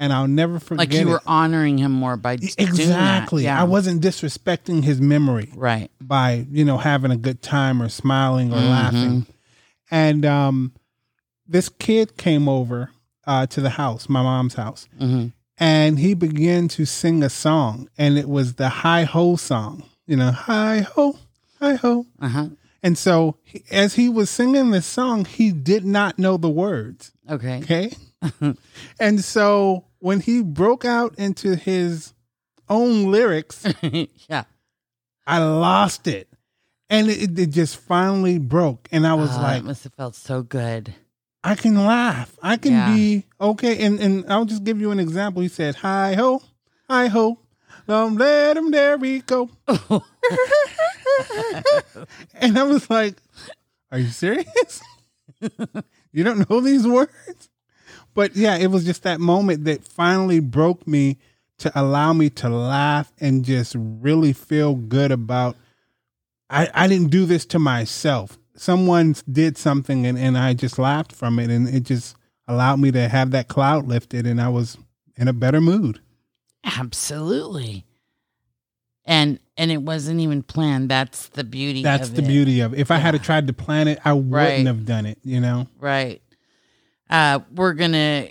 And 0.00 0.12
I'll 0.12 0.28
never 0.28 0.60
forget 0.60 0.78
Like 0.78 0.92
you 0.94 1.08
it. 1.08 1.10
were 1.10 1.22
honoring 1.26 1.78
him 1.78 1.90
more 1.92 2.16
by 2.16 2.36
d- 2.36 2.46
doing 2.56 2.68
that. 2.68 2.72
exactly. 2.78 3.44
Yeah. 3.44 3.60
I 3.60 3.64
wasn't 3.64 4.00
disrespecting 4.02 4.84
his 4.84 5.00
memory 5.00 5.50
right. 5.56 5.90
by, 6.00 6.46
you 6.50 6.64
know, 6.64 6.78
having 6.78 7.10
a 7.10 7.16
good 7.16 7.42
time 7.42 7.82
or 7.82 7.88
smiling 7.88 8.52
or 8.52 8.58
Mhm. 8.58 8.70
laughing. 8.70 9.26
And 9.90 10.24
um 10.24 10.72
this 11.48 11.68
kid 11.68 12.16
came 12.16 12.48
over 12.48 12.90
uh 13.26 13.46
to 13.46 13.60
the 13.60 13.70
house, 13.70 14.08
my 14.08 14.22
mom's 14.22 14.54
house. 14.54 14.86
hmm 14.98 15.26
and 15.60 15.98
he 15.98 16.14
began 16.14 16.68
to 16.68 16.84
sing 16.84 17.20
a 17.24 17.28
song 17.28 17.88
and 17.98 18.16
it 18.16 18.28
was 18.28 18.54
the 18.54 18.68
hi 18.68 19.02
ho 19.02 19.34
song 19.34 19.82
you 20.06 20.14
know 20.14 20.30
hi 20.30 20.82
ho 20.94 21.18
hi 21.58 21.74
ho 21.74 22.06
Uh 22.20 22.28
huh. 22.28 22.48
And 22.80 22.96
so, 22.96 23.34
he, 23.42 23.64
as 23.72 23.94
he 23.94 24.08
was 24.08 24.30
singing 24.30 24.70
this 24.70 24.86
song, 24.86 25.24
he 25.24 25.50
did 25.50 25.84
not 25.84 26.16
know 26.16 26.36
the 26.36 26.48
words. 26.48 27.10
Okay. 27.28 27.58
Okay. 27.64 27.90
and 29.00 29.24
so, 29.24 29.84
when 30.00 30.20
he 30.20 30.42
broke 30.42 30.84
out 30.84 31.14
into 31.18 31.56
his 31.56 32.12
own 32.68 33.10
lyrics, 33.10 33.64
yeah. 34.28 34.44
I 35.26 35.38
lost 35.38 36.06
it. 36.06 36.28
And 36.90 37.08
it, 37.10 37.38
it 37.38 37.50
just 37.50 37.76
finally 37.76 38.38
broke. 38.38 38.88
And 38.92 39.06
I 39.06 39.12
was 39.14 39.30
Oh, 39.36 39.42
like, 39.42 39.58
it 39.60 39.64
must 39.64 39.84
have 39.84 39.92
felt 39.94 40.14
so 40.14 40.42
good. 40.42 40.94
I 41.44 41.54
can 41.54 41.74
laugh. 41.76 42.36
I 42.42 42.56
can 42.56 42.72
Yeah. 42.72 42.94
be 42.94 43.24
okay. 43.40 43.84
And 43.84 44.00
and 44.00 44.24
I'll 44.32 44.44
just 44.46 44.64
give 44.64 44.80
you 44.80 44.90
an 44.90 44.98
example. 44.98 45.40
He 45.42 45.48
said, 45.48 45.76
"Hi 45.76 46.14
ho, 46.14 46.42
hi 46.88 47.06
ho, 47.08 47.38
don't 47.86 48.16
let 48.16 48.56
him 48.56 48.70
there 48.72 48.96
we 48.98 49.20
go." 49.20 49.48
and 52.34 52.58
I 52.58 52.62
was 52.64 52.88
like, 52.90 53.16
"Are 53.92 53.98
you 53.98 54.08
serious? 54.08 54.82
you 56.12 56.24
don't 56.24 56.48
know 56.50 56.60
these 56.60 56.86
words?" 56.86 57.48
But 58.14 58.36
yeah, 58.36 58.56
it 58.56 58.68
was 58.68 58.84
just 58.84 59.02
that 59.04 59.20
moment 59.20 59.64
that 59.64 59.84
finally 59.84 60.40
broke 60.40 60.86
me 60.86 61.18
to 61.58 61.72
allow 61.74 62.12
me 62.12 62.30
to 62.30 62.48
laugh 62.48 63.12
and 63.20 63.44
just 63.44 63.74
really 63.78 64.32
feel 64.32 64.74
good 64.74 65.10
about. 65.12 65.56
I 66.50 66.68
I 66.74 66.88
didn't 66.88 67.10
do 67.10 67.26
this 67.26 67.44
to 67.46 67.58
myself 67.58 68.38
someone 68.60 69.14
did 69.30 69.56
something 69.56 70.06
and, 70.06 70.18
and 70.18 70.36
I 70.36 70.54
just 70.54 70.78
laughed 70.78 71.12
from 71.12 71.38
it 71.38 71.50
and 71.50 71.68
it 71.68 71.84
just 71.84 72.16
allowed 72.46 72.80
me 72.80 72.90
to 72.92 73.08
have 73.08 73.30
that 73.30 73.48
cloud 73.48 73.86
lifted 73.86 74.26
and 74.26 74.40
I 74.40 74.48
was 74.48 74.76
in 75.16 75.28
a 75.28 75.32
better 75.32 75.60
mood. 75.60 76.00
Absolutely. 76.64 77.84
And 79.04 79.38
and 79.56 79.70
it 79.72 79.82
wasn't 79.82 80.20
even 80.20 80.42
planned. 80.42 80.90
That's 80.90 81.28
the 81.28 81.44
beauty. 81.44 81.82
That's 81.82 82.10
the 82.10 82.22
it. 82.22 82.28
beauty 82.28 82.60
of 82.60 82.74
it. 82.74 82.80
If 82.80 82.90
I 82.90 82.98
had 82.98 83.14
Yeah. 83.14 83.20
tried 83.20 83.46
to 83.46 83.52
plan 83.52 83.88
it, 83.88 83.98
I 84.04 84.12
wouldn't 84.12 84.32
Right. 84.32 84.66
have 84.66 84.84
done 84.84 85.06
it, 85.06 85.18
you 85.24 85.40
know? 85.40 85.66
Right. 85.80 86.20
Uh, 87.10 87.40
we're 87.54 87.72
gonna 87.74 88.28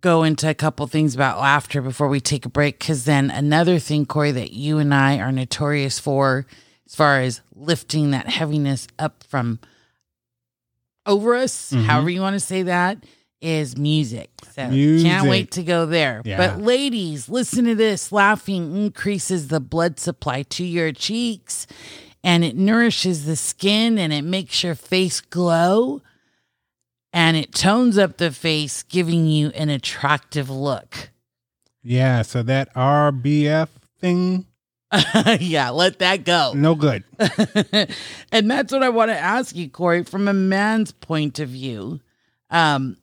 go 0.00 0.22
into 0.22 0.48
a 0.48 0.54
couple 0.54 0.86
things 0.86 1.14
about 1.14 1.38
laughter 1.38 1.82
before 1.82 2.08
we 2.08 2.20
take 2.20 2.46
a 2.46 2.48
break, 2.48 2.78
because 2.78 3.04
then 3.04 3.30
another 3.30 3.78
thing, 3.78 4.06
Corey, 4.06 4.32
that 4.32 4.52
you 4.52 4.78
and 4.78 4.94
I 4.94 5.18
are 5.18 5.30
notorious 5.32 5.98
for, 5.98 6.46
as 6.86 6.94
far 6.94 7.20
as 7.20 7.42
lifting 7.54 8.10
that 8.12 8.26
heaviness 8.28 8.86
up 8.98 9.22
from 9.24 9.58
over 11.06 11.34
us, 11.34 11.72
Mhm. 11.72 11.84
however 11.84 12.10
you 12.10 12.20
want 12.20 12.34
to 12.34 12.40
say 12.40 12.62
that, 12.62 12.98
is 13.40 13.76
music. 13.76 14.30
So 14.54 14.68
Music. 14.68 15.10
can't 15.10 15.28
wait 15.28 15.50
to 15.52 15.62
go 15.62 15.86
there. 15.86 16.20
Yeah. 16.26 16.36
But 16.36 16.60
ladies, 16.62 17.28
listen 17.28 17.64
to 17.64 17.74
this. 17.74 18.12
Laughing 18.12 18.76
increases 18.76 19.48
the 19.48 19.60
blood 19.60 19.98
supply 19.98 20.42
to 20.50 20.64
your 20.64 20.92
cheeks 20.92 21.66
and 22.22 22.44
it 22.44 22.54
nourishes 22.54 23.24
the 23.24 23.36
skin 23.36 23.96
and 23.98 24.12
it 24.12 24.24
makes 24.24 24.62
your 24.62 24.74
face 24.74 25.22
glow 25.22 26.02
and 27.12 27.36
it 27.36 27.54
tones 27.54 27.98
up 27.98 28.18
the 28.18 28.30
face, 28.30 28.82
giving 28.82 29.26
you 29.26 29.48
an 29.50 29.68
attractive 29.68 30.48
look. 30.48 31.10
Yeah, 31.82 32.22
so 32.22 32.42
that 32.42 32.72
RBF 32.74 33.68
thing, 34.00 34.46
yeah, 35.40 35.70
let 35.70 35.98
that 36.00 36.24
go. 36.24 36.52
no 36.54 36.74
good. 36.74 37.04
and 38.32 38.50
that's 38.50 38.72
what 38.72 38.82
I 38.82 38.88
want 38.88 39.10
to 39.10 39.18
ask 39.18 39.54
you, 39.54 39.68
Corey, 39.68 40.04
from 40.04 40.28
a 40.28 40.34
man's 40.34 40.92
point 40.92 41.38
of 41.38 41.48
view. 41.48 42.00
Um, 42.50 42.96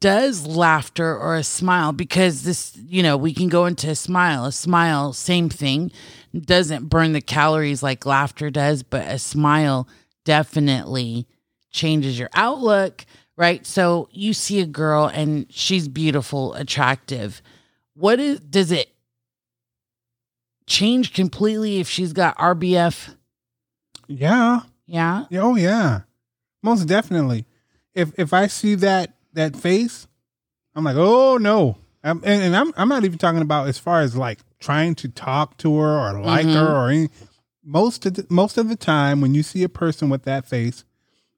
does 0.00 0.46
laughter 0.46 1.16
or 1.16 1.34
a 1.34 1.42
smile, 1.42 1.92
because 1.92 2.42
this, 2.42 2.76
you 2.86 3.02
know, 3.02 3.16
we 3.16 3.32
can 3.32 3.48
go 3.48 3.64
into 3.64 3.88
a 3.88 3.94
smile, 3.94 4.44
a 4.44 4.52
smile, 4.52 5.12
same 5.12 5.48
thing, 5.48 5.90
doesn't 6.38 6.90
burn 6.90 7.12
the 7.12 7.22
calories 7.22 7.82
like 7.82 8.04
laughter 8.04 8.50
does, 8.50 8.82
but 8.82 9.08
a 9.08 9.18
smile 9.18 9.88
definitely 10.24 11.26
changes 11.74 12.18
your 12.18 12.30
outlook, 12.34 13.04
right? 13.36 13.66
So 13.66 14.08
you 14.12 14.32
see 14.32 14.60
a 14.60 14.66
girl 14.66 15.06
and 15.12 15.46
she's 15.52 15.88
beautiful, 15.88 16.54
attractive. 16.54 17.42
What 17.94 18.20
is, 18.20 18.40
does 18.40 18.70
it 18.72 18.88
change 20.66 21.12
completely 21.12 21.80
if 21.80 21.88
she's 21.88 22.12
got 22.12 22.38
RBF? 22.38 23.14
Yeah. 24.06 24.60
Yeah. 24.86 25.24
Oh 25.34 25.56
yeah. 25.56 26.02
Most 26.62 26.86
definitely. 26.86 27.46
If 27.94 28.12
if 28.18 28.32
I 28.32 28.46
see 28.46 28.74
that 28.76 29.14
that 29.32 29.56
face, 29.56 30.06
I'm 30.74 30.84
like, 30.84 30.96
"Oh 30.96 31.36
no." 31.38 31.78
I'm, 32.02 32.18
and, 32.24 32.42
and 32.42 32.56
I'm 32.56 32.72
I'm 32.76 32.88
not 32.88 33.04
even 33.04 33.18
talking 33.18 33.40
about 33.40 33.66
as 33.68 33.78
far 33.78 34.00
as 34.02 34.14
like 34.14 34.40
trying 34.60 34.94
to 34.96 35.08
talk 35.08 35.56
to 35.58 35.78
her 35.78 35.98
or 35.98 36.20
like 36.20 36.46
Mhm. 36.46 36.54
her 36.54 36.76
or 36.76 36.88
any 36.90 37.08
most 37.64 38.04
of 38.04 38.14
the, 38.14 38.26
most 38.28 38.58
of 38.58 38.68
the 38.68 38.76
time 38.76 39.22
when 39.22 39.32
you 39.34 39.42
see 39.42 39.62
a 39.62 39.68
person 39.70 40.10
with 40.10 40.24
that 40.24 40.46
face, 40.46 40.84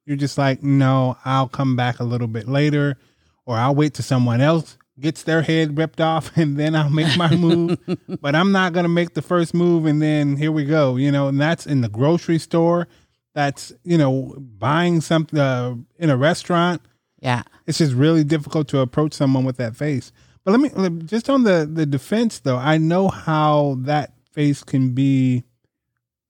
you're 0.07 0.17
just 0.17 0.39
like, 0.39 0.63
"No, 0.63 1.17
I'll 1.25 1.49
come 1.49 1.77
back 1.77 2.01
a 2.01 2.05
little 2.05 2.29
bit 2.29 2.49
later 2.49 2.97
or 3.45 3.57
I'll 3.57 3.75
wait 3.75 3.95
till 3.95 4.05
someone 4.05 4.41
else 4.41 4.79
gets 4.99 5.25
their 5.25 5.43
head 5.43 5.77
ripped 5.77 6.01
off 6.01 6.35
and 6.37 6.57
then 6.57 6.75
I'll 6.75 6.89
make 6.91 7.17
my 7.19 7.35
move." 7.35 7.79
but 8.21 8.35
I'm 8.35 8.53
not 8.53 8.73
going 8.73 8.85
to 8.85 8.89
make 8.89 9.15
the 9.15 9.23
first 9.23 9.53
move 9.53 9.85
and 9.85 10.01
then 10.01 10.37
here 10.37 10.53
we 10.53 10.65
go, 10.65 10.97
you 10.97 11.13
know, 11.13 11.29
and 11.29 11.39
that's 11.41 11.67
in 11.67 11.81
the 11.83 11.89
grocery 11.89 12.39
store. 12.39 12.89
That's, 13.35 13.71
you 13.85 13.99
know, 13.99 14.35
buying 14.39 15.03
something 15.03 15.39
uh, 15.39 15.75
in 15.99 16.09
a 16.09 16.17
restaurant. 16.17 16.81
Yeah. 17.21 17.43
It's 17.67 17.77
just 17.79 17.93
really 17.93 18.25
difficult 18.25 18.69
to 18.69 18.79
approach 18.79 19.13
someone 19.13 19.45
with 19.45 19.59
that 19.59 19.77
face. 19.77 20.11
But 20.45 20.53
let 20.53 20.61
me 20.61 21.01
just 21.05 21.29
on 21.29 21.43
the 21.43 21.69
the 21.71 21.85
defense 21.85 22.39
though, 22.39 22.57
I 22.57 22.79
know 22.79 23.09
how 23.09 23.77
that 23.81 24.13
face 24.33 24.63
can 24.63 24.93
be 24.93 25.43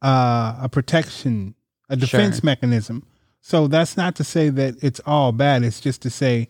uh, 0.03 0.57
a 0.63 0.69
protection, 0.71 1.55
a 1.91 1.97
defense 1.97 2.37
Sure. 2.37 2.47
mechanism. 2.47 3.07
So 3.49 3.69
that's 3.69 3.97
not 3.97 4.17
to 4.17 4.25
say 4.25 4.49
that 4.49 4.83
it's 4.83 5.01
all 5.07 5.31
bad. 5.31 5.63
It's 5.63 5.81
just 5.81 6.03
to 6.03 6.11
say 6.11 6.49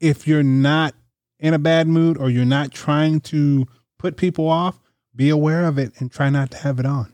if 0.00 0.28
you're 0.28 0.42
not 0.42 0.94
in 1.40 1.54
a 1.54 1.58
bad 1.58 1.88
mood 1.88 2.18
or 2.18 2.28
you're 2.28 2.44
not 2.44 2.72
trying 2.72 3.20
to 3.20 3.66
put 3.98 4.18
people 4.18 4.46
off, 4.46 4.78
be 5.14 5.30
aware 5.30 5.64
of 5.64 5.78
it 5.78 5.94
and 5.98 6.12
try 6.12 6.28
not 6.28 6.50
to 6.50 6.58
have 6.58 6.78
it 6.78 6.84
on. 6.84 7.10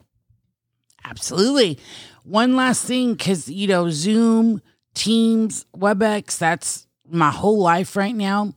Absolutely. 1.05 1.79
One 2.25 2.57
last 2.57 2.85
thing, 2.85 3.13
because, 3.15 3.49
you 3.49 3.69
know, 3.69 3.91
Zoom, 3.91 4.61
Teams, 4.93 5.67
WebEx, 5.73 6.37
that's 6.37 6.89
my 7.09 7.31
whole 7.31 7.61
life 7.61 7.95
right 7.95 8.17
now. 8.17 8.55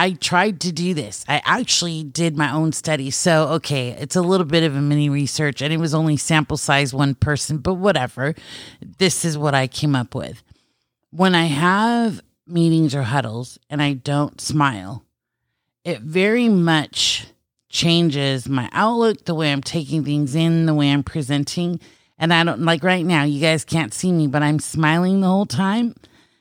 I 0.00 0.12
tried 0.12 0.62
to 0.62 0.72
do 0.72 0.94
this. 0.94 1.26
I 1.28 1.42
actually 1.44 2.04
did 2.04 2.34
my 2.34 2.50
own 2.50 2.72
study. 2.72 3.10
So, 3.10 3.48
okay, 3.48 3.90
it's 3.90 4.16
a 4.16 4.22
little 4.22 4.46
bit 4.46 4.64
of 4.64 4.74
a 4.74 4.80
mini 4.80 5.10
research 5.10 5.60
and 5.60 5.74
it 5.74 5.76
was 5.76 5.92
only 5.92 6.16
sample 6.16 6.56
size 6.56 6.94
one 6.94 7.14
person, 7.14 7.58
but 7.58 7.74
whatever. 7.74 8.34
This 8.80 9.26
is 9.26 9.36
what 9.36 9.54
I 9.54 9.66
came 9.66 9.94
up 9.94 10.14
with. 10.14 10.42
When 11.10 11.34
I 11.34 11.44
have 11.44 12.22
meetings 12.46 12.94
or 12.94 13.02
huddles 13.02 13.58
and 13.68 13.82
I 13.82 13.92
don't 13.92 14.40
smile, 14.40 15.04
it 15.84 16.00
very 16.00 16.48
much 16.48 17.26
changes 17.68 18.48
my 18.48 18.70
outlook, 18.72 19.26
the 19.26 19.34
way 19.34 19.52
I'm 19.52 19.60
taking 19.60 20.02
things 20.02 20.34
in, 20.34 20.64
the 20.64 20.72
way 20.72 20.90
I'm 20.90 21.02
presenting. 21.02 21.78
And 22.18 22.32
I 22.32 22.42
don't 22.42 22.62
like 22.62 22.82
right 22.82 23.04
now, 23.04 23.24
you 23.24 23.38
guys 23.38 23.66
can't 23.66 23.92
see 23.92 24.12
me, 24.12 24.28
but 24.28 24.42
I'm 24.42 24.60
smiling 24.60 25.20
the 25.20 25.26
whole 25.26 25.44
time. 25.44 25.94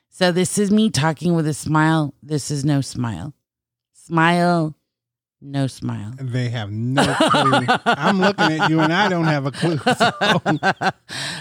So 0.09 0.31
this 0.31 0.57
is 0.57 0.71
me 0.71 0.89
talking 0.89 1.33
with 1.35 1.45
a 1.45 1.53
smile. 1.53 2.13
This 2.23 2.51
is 2.51 2.63
no 2.63 2.79
smile. 2.79 3.33
Smile, 4.09 4.75
no 5.39 5.67
smile. 5.67 6.13
They 6.19 6.49
have 6.49 6.71
no 6.71 7.13
clue. 7.13 7.65
I'm 7.85 8.19
looking 8.19 8.59
at 8.59 8.71
you 8.71 8.79
and 8.79 8.91
I 8.91 9.07
don't 9.07 9.25
have 9.25 9.45
a 9.45 9.51
clue. 9.51 9.77
So, 9.85 10.11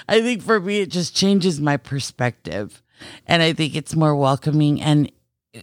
I 0.06 0.20
think 0.20 0.42
for 0.42 0.60
me, 0.60 0.80
it 0.80 0.90
just 0.90 1.16
changes 1.16 1.62
my 1.62 1.78
perspective. 1.78 2.82
And 3.26 3.42
I 3.42 3.54
think 3.54 3.74
it's 3.74 3.96
more 3.96 4.14
welcoming. 4.14 4.82
And 4.82 5.10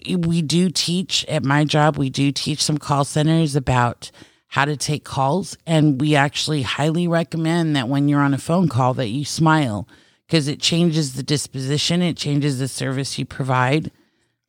we 0.10 0.42
do 0.42 0.72
teach 0.72 1.24
at 1.26 1.44
my 1.44 1.64
job, 1.64 1.96
we 1.98 2.10
do 2.10 2.32
teach 2.32 2.64
some 2.64 2.80
call 2.80 3.06
centers 3.06 3.56
about 3.56 4.10
how 4.48 4.66
to 4.66 4.76
take 4.76 5.04
calls. 5.04 5.60
And 5.68 6.02
we 6.02 6.16
actually 6.16 6.64
highly 6.64 7.08
recommend 7.08 7.76
that 7.76 7.88
when 7.88 8.08
you're 8.10 8.22
on 8.22 8.34
a 8.34 8.40
phone 8.40 8.68
call 8.68 8.96
that 8.96 9.10
you 9.10 9.26
smile 9.26 9.88
because 10.26 10.48
it 10.48 10.60
changes 10.60 11.14
the 11.14 11.22
disposition, 11.22 12.02
it 12.02 12.18
changes 12.18 12.58
the 12.58 12.68
service 12.68 13.20
you 13.20 13.26
provide. 13.26 13.92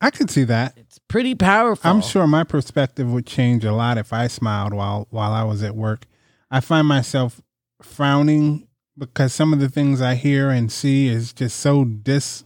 I 0.01 0.11
could 0.11 0.31
see 0.31 0.43
that. 0.45 0.77
Pretty 1.07 1.35
powerful. 1.35 1.89
I'm 1.89 2.01
sure 2.01 2.27
my 2.27 2.43
perspective 2.43 3.11
would 3.11 3.25
change 3.25 3.63
a 3.63 3.71
lot 3.71 3.97
if 3.97 4.11
I 4.11 4.27
smiled 4.27 4.73
while 4.73 5.07
while 5.09 5.31
I 5.31 5.43
was 5.43 5.63
at 5.63 5.75
work. 5.75 6.05
I 6.51 6.59
find 6.59 6.87
myself 6.87 7.41
frowning 7.81 8.67
because 8.97 9.33
some 9.33 9.53
of 9.53 9.59
the 9.59 9.69
things 9.69 10.01
I 10.01 10.15
hear 10.15 10.49
and 10.49 10.71
see 10.71 11.07
is 11.07 11.31
just 11.33 11.59
so 11.59 11.85
dis 11.85 12.43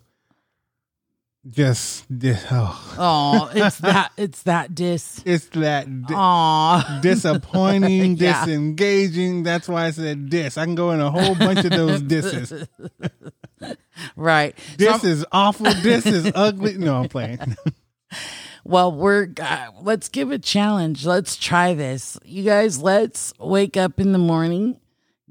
just 1.50 2.06
dis, 2.20 2.46
oh. 2.52 2.96
Oh, 3.00 3.52
it's 3.56 3.80
that 3.80 4.12
it's 4.16 4.44
that 4.44 4.76
dis. 4.76 5.24
it's 5.26 5.48
that 5.48 6.06
di- 6.06 7.00
disappointing, 7.02 8.16
Yeah. 8.18 8.46
disengaging. 8.46 9.42
That's 9.42 9.68
why 9.68 9.86
I 9.88 9.92
said 9.92 10.30
dis. 10.30 10.58
I 10.58 10.66
can 10.66 10.76
go 10.76 10.92
in 10.92 11.00
a 11.02 11.10
whole 11.10 11.34
bunch 11.34 11.66
of 11.66 11.72
those 11.72 12.02
disses. 12.04 12.68
right. 14.16 14.56
So 14.60 14.76
This 14.78 15.04
is 15.04 15.26
awful. 15.32 15.66
This 15.82 16.06
is 16.06 16.32
ugly. 16.36 16.78
No, 16.78 16.98
I'm 16.98 17.10
playing. 17.10 17.40
Well, 18.64 18.92
we're 18.92 19.30
uh, 19.42 19.68
let's 19.82 20.10
give 20.10 20.32
a 20.32 20.40
challenge. 20.40 21.06
Let's 21.06 21.36
try 21.36 21.74
this. 21.74 22.18
You 22.24 22.44
guys, 22.44 22.82
let's 22.82 23.34
wake 23.40 23.76
up 23.78 24.00
in 24.00 24.12
the 24.12 24.20
morning, 24.20 24.80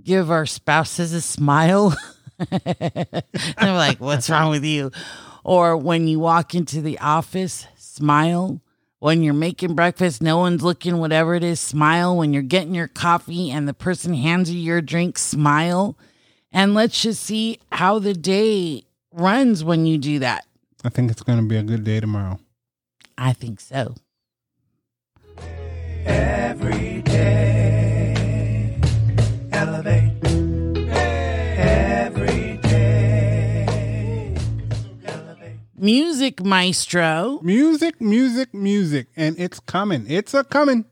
give 0.02 0.30
our 0.30 0.46
spouses 0.46 1.12
a 1.12 1.20
smile. 1.20 1.94
They're 2.50 3.24
like, 3.60 4.00
what's 4.00 4.30
wrong 4.30 4.50
with 4.50 4.64
you? 4.64 4.90
Or 5.44 5.76
when 5.76 6.08
you 6.08 6.18
walk 6.18 6.54
into 6.54 6.80
the 6.80 6.98
office, 6.98 7.66
smile. 7.76 8.60
When 8.98 9.22
you're 9.22 9.32
making 9.32 9.74
breakfast, 9.74 10.20
no 10.20 10.36
one's 10.38 10.62
looking, 10.62 10.98
whatever 10.98 11.34
it 11.34 11.42
is, 11.42 11.58
smile. 11.58 12.16
When 12.16 12.34
you're 12.34 12.42
getting 12.42 12.74
your 12.74 12.88
coffee 12.88 13.50
and 13.50 13.66
the 13.66 13.72
person 13.72 14.12
hands 14.12 14.50
you 14.50 14.60
your 14.60 14.82
drink, 14.82 15.18
smile. 15.18 15.96
And 16.52 16.74
let's 16.74 17.00
just 17.00 17.22
see 17.22 17.60
how 17.72 17.98
the 17.98 18.12
day 18.12 18.84
runs 19.12 19.64
when 19.64 19.86
you 19.86 19.96
do 19.96 20.18
that. 20.18 20.44
I 20.84 20.90
think 20.90 21.10
it's 21.10 21.22
going 21.22 21.38
to 21.38 21.44
be 21.46 21.56
a 21.56 21.62
good 21.62 21.84
day 21.84 22.00
tomorrow. 22.00 22.38
I 23.20 23.34
think 23.34 23.60
so. 23.60 23.94
Every 26.06 27.02
day, 27.02 28.80
elevate. 29.52 30.24
Every 31.58 32.56
day, 32.62 34.34
elevate. 35.04 35.56
Music 35.76 36.42
Maestro. 36.42 37.40
Music, 37.42 38.00
music, 38.00 38.54
music. 38.54 39.08
And 39.14 39.38
it's 39.38 39.60
coming. 39.60 40.06
It's 40.08 40.32
a 40.32 40.42
coming. 40.42 40.86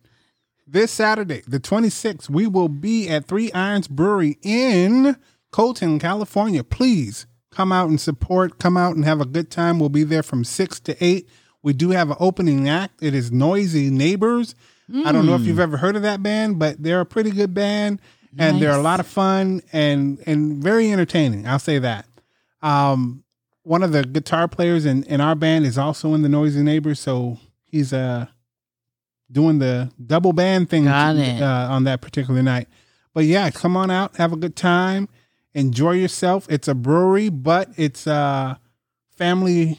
This 0.67 0.93
Saturday, 0.93 1.43
the 1.49 1.59
26th, 1.59 2.29
we 2.29 2.47
will 2.47 2.69
be 2.69 3.09
at 3.09 3.25
Three 3.25 3.51
Irons 3.53 3.89
Brewery 3.89 4.37
in 4.43 5.17
Colton, 5.51 5.99
California. 5.99 6.63
Please 6.63 7.27
come 7.51 7.73
out 7.73 7.89
and 7.89 7.99
support. 7.99 8.59
Come 8.59 8.77
out 8.77 8.97
and 8.97 9.07
have 9.07 9.23
a 9.23 9.25
good 9.25 9.51
time. 9.51 9.79
We'll 9.79 9.89
be 9.89 10.05
there 10.05 10.23
from 10.23 10.45
6 10.45 10.81
to 10.81 11.03
8. 11.03 11.27
We 11.69 11.75
do 11.75 11.91
have 11.91 12.09
an 12.11 12.17
opening 12.19 12.67
act. 12.67 13.03
It 13.03 13.13
is 13.15 13.31
Noisy 13.31 13.91
Neighbors. 13.91 14.55
I 15.05 15.13
don't 15.13 15.27
know 15.27 15.35
if 15.35 15.43
you've 15.43 15.61
ever 15.61 15.77
heard 15.77 15.97
of 15.97 16.03
that 16.03 16.23
band, 16.23 16.59
but 16.59 16.83
they're 16.83 17.03
a 17.03 17.05
pretty 17.05 17.31
good 17.31 17.53
band 17.53 18.01
and 18.39 18.57
they're 18.63 18.73
a 18.73 18.81
lot 18.81 19.01
of 19.01 19.07
fun 19.07 19.61
and 19.71 20.19
and 20.25 20.63
very 20.63 20.91
entertaining. 20.91 21.47
I'll 21.47 21.59
say 21.59 21.79
that. 21.79 22.07
Um, 22.63 23.23
one 23.65 23.83
of 23.83 23.93
the 23.93 24.03
guitar 24.03 24.49
players 24.49 24.87
in, 24.87 25.03
in 25.05 25.21
our 25.21 25.35
band 25.35 25.67
is 25.67 25.77
also 25.77 26.15
in 26.15 26.23
the 26.23 26.29
Noisy 26.31 26.63
Neighbors, 26.63 27.01
so 27.01 27.37
he's 27.67 27.93
uh 27.93 28.29
doing 29.31 29.59
the 29.59 29.91
double 30.07 30.33
band 30.33 30.71
thing 30.71 30.87
Uh, 31.43 31.69
on 31.71 31.85
that 31.85 32.01
particular 32.01 32.43
night. 32.43 32.67
But 33.13 33.25
yeah, 33.25 33.51
come 33.51 33.77
on 33.77 33.91
out, 33.91 34.17
have 34.17 34.33
a 34.33 34.37
good 34.37 34.57
time, 34.57 35.07
enjoy 35.53 35.93
yourself. 35.93 36.47
It's 36.49 36.67
a 36.67 36.75
brewery, 36.75 37.29
but 37.29 37.69
it's 37.77 38.07
uh 38.07 38.55
family. 39.19 39.79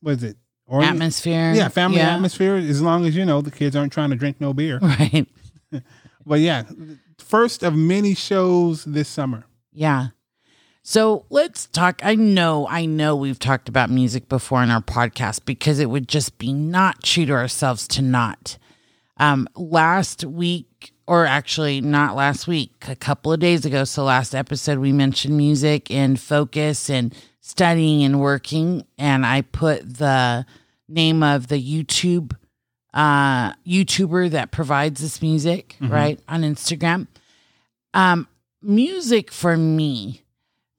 What 0.00 0.14
is 0.14 0.24
it? 0.24 0.36
Or 0.68 0.82
Atmosphere. 0.82 1.52
Yeah, 1.54 1.68
family 1.68 1.96
Yeah. 1.98 2.14
atmosphere. 2.14 2.54
As 2.56 2.80
long 2.82 3.06
as 3.06 3.16
you 3.16 3.24
know 3.24 3.40
the 3.40 3.50
kids 3.50 3.74
aren't 3.74 3.92
trying 3.92 4.10
to 4.10 4.16
drink 4.16 4.40
no 4.40 4.52
beer. 4.52 4.78
Right. 4.82 5.26
But 6.26 6.40
yeah, 6.40 6.64
first 7.18 7.62
of 7.62 7.74
many 7.74 8.14
shows 8.14 8.84
this 8.84 9.08
summer. 9.08 9.44
Yeah. 9.72 10.08
So 10.82 11.24
let's 11.30 11.66
talk. 11.66 12.00
I 12.04 12.14
know, 12.16 12.66
I 12.68 12.84
know 12.84 13.16
we've 13.16 13.38
talked 13.38 13.66
about 13.68 13.88
music 13.88 14.28
before 14.28 14.62
in 14.62 14.70
our 14.70 14.82
podcast 14.82 15.46
because 15.46 15.78
it 15.78 15.88
would 15.88 16.06
just 16.06 16.36
be 16.36 16.52
not 16.52 17.02
true 17.02 17.24
to 17.26 17.32
ourselves 17.32 17.88
to 17.88 18.02
not. 18.02 18.58
Um, 19.16 19.48
last 19.56 20.22
week, 20.24 20.92
or 21.06 21.24
actually 21.24 21.80
not 21.80 22.14
last 22.14 22.46
week, 22.46 22.84
a 22.86 22.94
couple 22.96 23.32
of 23.32 23.40
days 23.40 23.64
ago. 23.64 23.84
So 23.84 24.04
last 24.04 24.34
episode, 24.34 24.78
we 24.78 24.92
mentioned 24.92 25.34
music 25.36 25.90
and 25.90 26.20
focus 26.20 26.90
and 26.90 27.14
studying 27.48 28.04
and 28.04 28.20
working. 28.20 28.84
And 28.98 29.24
I 29.24 29.40
put 29.40 29.98
the 29.98 30.44
name 30.88 31.22
of 31.22 31.48
the 31.48 31.56
YouTube 31.62 32.36
uh 32.94 33.52
YouTuber 33.66 34.30
that 34.30 34.50
provides 34.50 35.00
this 35.00 35.20
music, 35.20 35.76
right, 35.80 36.20
on 36.28 36.42
Instagram. 36.42 37.06
Um 37.94 38.28
music 38.62 39.30
for 39.30 39.56
me 39.56 40.22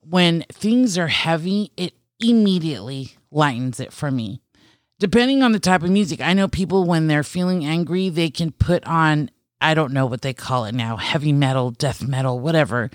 when 0.01 0.43
things 0.51 0.97
are 0.97 1.07
heavy, 1.07 1.71
it 1.77 1.93
immediately 2.19 3.13
lightens 3.31 3.79
it 3.79 3.93
for 3.93 4.11
me. 4.11 4.41
Depending 4.99 5.43
on 5.43 5.51
the 5.53 5.59
type 5.59 5.83
of 5.83 5.89
music, 5.91 6.19
I 6.19 6.33
know 6.33 6.47
people 6.47 6.83
when 6.83 7.07
they're 7.07 7.23
feeling 7.23 7.63
angry, 7.63 8.09
they 8.09 8.29
can 8.29 8.51
put 8.51 8.83
on 8.85 9.31
I 9.61 9.73
don't 9.73 9.93
know 9.93 10.05
what 10.05 10.21
they 10.21 10.33
call 10.33 10.65
it 10.65 10.73
now, 10.73 10.97
heavy 10.97 11.33
metal, 11.33 11.71
death 11.71 12.01
metal, 12.05 12.39
whatever. 12.39 12.89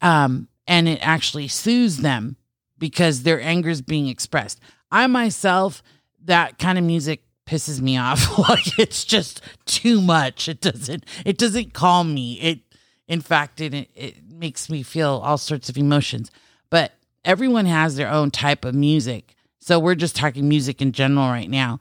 Um 0.00 0.48
and 0.66 0.86
it 0.88 1.00
actually 1.02 1.48
soothes 1.48 1.98
them 1.98 2.36
because 2.80 3.22
their 3.22 3.40
anger 3.40 3.70
is 3.70 3.82
being 3.82 4.08
expressed. 4.08 4.58
I 4.90 5.06
myself 5.06 5.84
that 6.24 6.58
kind 6.58 6.76
of 6.76 6.84
music 6.84 7.22
pisses 7.46 7.80
me 7.80 7.96
off. 7.96 8.36
like 8.48 8.76
it's 8.76 9.04
just 9.04 9.40
too 9.66 10.00
much. 10.00 10.48
It 10.48 10.60
doesn't 10.60 11.04
it 11.24 11.38
doesn't 11.38 11.72
calm 11.72 12.12
me. 12.12 12.40
It 12.40 12.60
in 13.06 13.20
fact 13.20 13.60
it 13.60 13.72
it 13.94 14.16
makes 14.28 14.68
me 14.68 14.82
feel 14.82 15.20
all 15.22 15.38
sorts 15.38 15.68
of 15.68 15.78
emotions. 15.78 16.32
But 16.70 16.92
everyone 17.24 17.66
has 17.66 17.94
their 17.94 18.10
own 18.10 18.32
type 18.32 18.64
of 18.64 18.74
music. 18.74 19.36
So 19.60 19.78
we're 19.78 19.94
just 19.94 20.16
talking 20.16 20.48
music 20.48 20.82
in 20.82 20.90
general 20.92 21.28
right 21.28 21.50
now. 21.50 21.78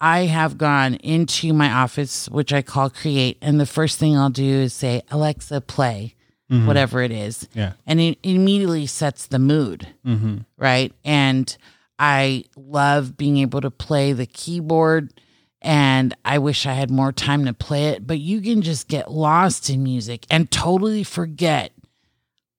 I 0.00 0.20
have 0.26 0.58
gone 0.58 0.94
into 0.94 1.52
my 1.52 1.70
office, 1.72 2.28
which 2.28 2.52
I 2.52 2.62
call 2.62 2.88
create, 2.88 3.36
and 3.42 3.60
the 3.60 3.66
first 3.66 3.98
thing 3.98 4.16
I'll 4.16 4.30
do 4.30 4.44
is 4.44 4.72
say, 4.72 5.02
Alexa, 5.10 5.60
play 5.62 6.14
whatever 6.48 7.02
it 7.02 7.10
is. 7.10 7.46
Yeah. 7.52 7.72
And 7.86 8.00
it 8.00 8.18
immediately 8.22 8.86
sets 8.86 9.26
the 9.26 9.38
mood 9.38 9.86
Mm-hmm. 10.06 10.38
right? 10.56 10.92
And 11.04 11.54
I 11.98 12.44
love 12.56 13.16
being 13.16 13.36
able 13.38 13.60
to 13.60 13.70
play 13.70 14.12
the 14.14 14.24
keyboard 14.26 15.12
and 15.60 16.14
I 16.24 16.38
wish 16.38 16.64
I 16.66 16.72
had 16.74 16.90
more 16.90 17.10
time 17.12 17.44
to 17.46 17.52
play 17.52 17.86
it, 17.88 18.06
but 18.06 18.18
you 18.20 18.40
can 18.40 18.62
just 18.62 18.86
get 18.88 19.10
lost 19.10 19.68
in 19.68 19.82
music 19.82 20.24
and 20.30 20.48
totally 20.50 21.02
forget 21.02 21.72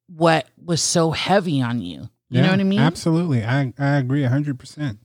what 0.08 0.48
was 0.64 0.82
so 0.82 1.12
heavy 1.12 1.62
on 1.62 1.82
you. 1.82 2.10
You 2.30 2.42
know 2.44 2.52
what 2.52 2.60
I 2.60 2.64
mean? 2.64 2.80
Absolutely. 2.80 3.44
I, 3.44 3.74
I 3.80 3.96
agree 3.98 4.22
100%. 4.24 4.98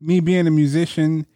Me 0.00 0.20
being 0.20 0.46
a 0.46 0.50
musician, 0.50 1.26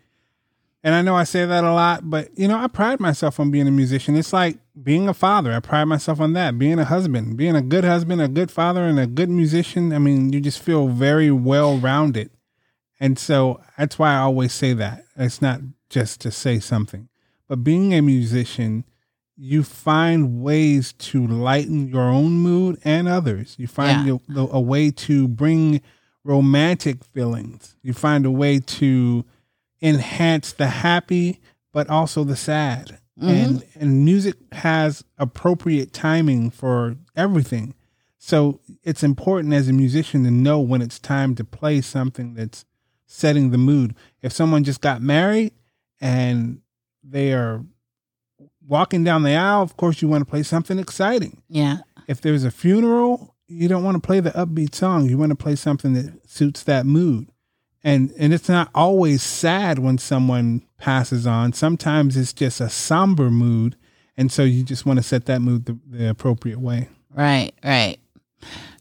and 0.85 0.95
I 0.95 1.03
know 1.03 1.17
I 1.17 1.25
say 1.25 1.45
that 1.47 1.65
a 1.65 1.73
lot, 1.73 2.09
but 2.09 2.29
you 2.39 2.47
know, 2.47 2.57
I 2.59 2.69
pride 2.69 3.01
myself 3.01 3.41
on 3.41 3.51
being 3.51 3.67
a 3.67 3.71
musician. 3.73 4.15
It's 4.15 4.33
like 4.33 4.59
being 4.83 5.09
a 5.09 5.15
father. 5.15 5.53
I 5.53 5.61
pride 5.61 5.85
myself 5.85 6.21
on 6.21 6.33
that. 6.35 6.59
Being 6.59 6.79
a 6.79 6.85
husband, 6.85 7.37
being 7.37 7.57
a 7.57 7.63
good 7.63 7.85
husband, 7.85 8.21
a 8.21 8.29
good 8.29 8.51
father, 8.51 8.85
and 8.85 8.99
a 8.99 9.07
good 9.07 9.29
musician. 9.31 9.93
I 9.93 9.99
mean, 9.99 10.33
you 10.33 10.41
just 10.41 10.61
feel 10.63 10.89
very 10.89 11.31
well 11.31 11.79
rounded. 11.79 12.31
And 13.01 13.19
so 13.19 13.61
that's 13.77 13.99
why 13.99 14.15
I 14.15 14.19
always 14.19 14.53
say 14.53 14.73
that. 14.75 15.05
It's 15.17 15.41
not 15.43 15.61
just 15.89 16.21
to 16.23 16.31
say 16.31 16.59
something, 16.61 17.09
but 17.49 17.65
being 17.65 17.95
a 17.95 18.03
musician, 18.03 18.85
you 19.37 19.63
find 19.63 20.43
ways 20.43 20.93
to 20.95 21.25
lighten 21.27 21.89
your 21.89 22.03
own 22.11 22.33
mood 22.33 22.79
and 22.85 23.07
others. 23.09 23.55
You 23.59 23.69
find 23.69 24.07
Yeah. 24.07 24.17
a, 24.37 24.47
a 24.53 24.61
way 24.61 24.91
to 24.91 25.29
bring 25.29 25.81
romantic 26.25 27.05
feelings. 27.05 27.77
You 27.83 27.93
find 27.95 28.27
a 28.27 28.31
way 28.31 28.59
to 28.59 29.25
enhance 29.81 30.53
the 30.53 30.67
happy, 30.67 31.41
but 31.73 31.89
also 31.89 32.25
the 32.25 32.37
sad. 32.37 32.99
And 33.21 33.61
mm-hmm. 33.63 33.83
and 33.83 34.05
music 34.05 34.37
has 34.53 35.05
appropriate 35.19 35.93
timing 35.93 36.51
for 36.51 36.97
everything. 37.17 37.75
So 38.19 38.61
it's 38.83 39.03
important 39.03 39.55
as 39.55 39.69
a 39.69 39.73
musician 39.73 40.25
to 40.25 40.31
know 40.31 40.61
when 40.61 40.83
it's 40.83 40.99
time 40.99 41.35
to 41.37 41.45
play 41.45 41.81
something 41.81 42.35
that's 42.35 42.65
setting 43.07 43.51
the 43.51 43.59
mood. 43.59 43.95
If 44.23 44.33
someone 44.33 44.65
just 44.65 44.81
got 44.81 45.01
married 45.01 45.53
and 46.01 46.61
they 47.03 47.33
are 47.33 47.65
walking 48.67 49.03
down 49.03 49.23
the 49.23 49.35
aisle, 49.35 49.63
of 49.63 49.77
course 49.77 50.03
you 50.03 50.09
want 50.09 50.23
to 50.23 50.31
play 50.31 50.43
something 50.43 50.79
exciting. 50.79 51.43
yeah. 51.49 51.79
If 52.07 52.23
there's 52.23 52.45
a 52.45 52.51
funeral, 52.51 53.35
you 53.49 53.69
don't 53.69 53.85
want 53.85 53.97
to 53.97 54.07
play 54.07 54.21
the 54.21 54.31
upbeat 54.31 54.75
song. 54.75 55.09
You 55.09 55.19
want 55.19 55.31
to 55.31 55.37
play 55.37 55.57
something 55.57 55.93
that 55.95 56.29
suits 56.29 56.63
that 56.65 56.87
mood. 56.87 57.29
And 57.85 58.13
and 58.19 58.33
it's 58.35 58.49
not 58.49 58.71
always 58.75 59.23
sad 59.23 59.79
when 59.79 59.99
someone 59.99 60.63
passes 60.79 61.27
on. 61.27 61.53
Sometimes 61.53 62.17
it's 62.17 62.33
just 62.33 62.61
a 62.61 62.69
somber 62.69 63.31
mood. 63.31 63.77
And 64.17 64.33
so 64.33 64.43
you 64.43 64.65
just 64.65 64.85
want 64.85 64.99
to 64.99 65.03
set 65.03 65.27
that 65.27 65.41
mood 65.41 65.67
the, 65.67 65.79
the 65.87 66.11
appropriate 66.11 66.59
way. 66.59 66.89
Right, 67.15 67.53
right. 67.63 67.99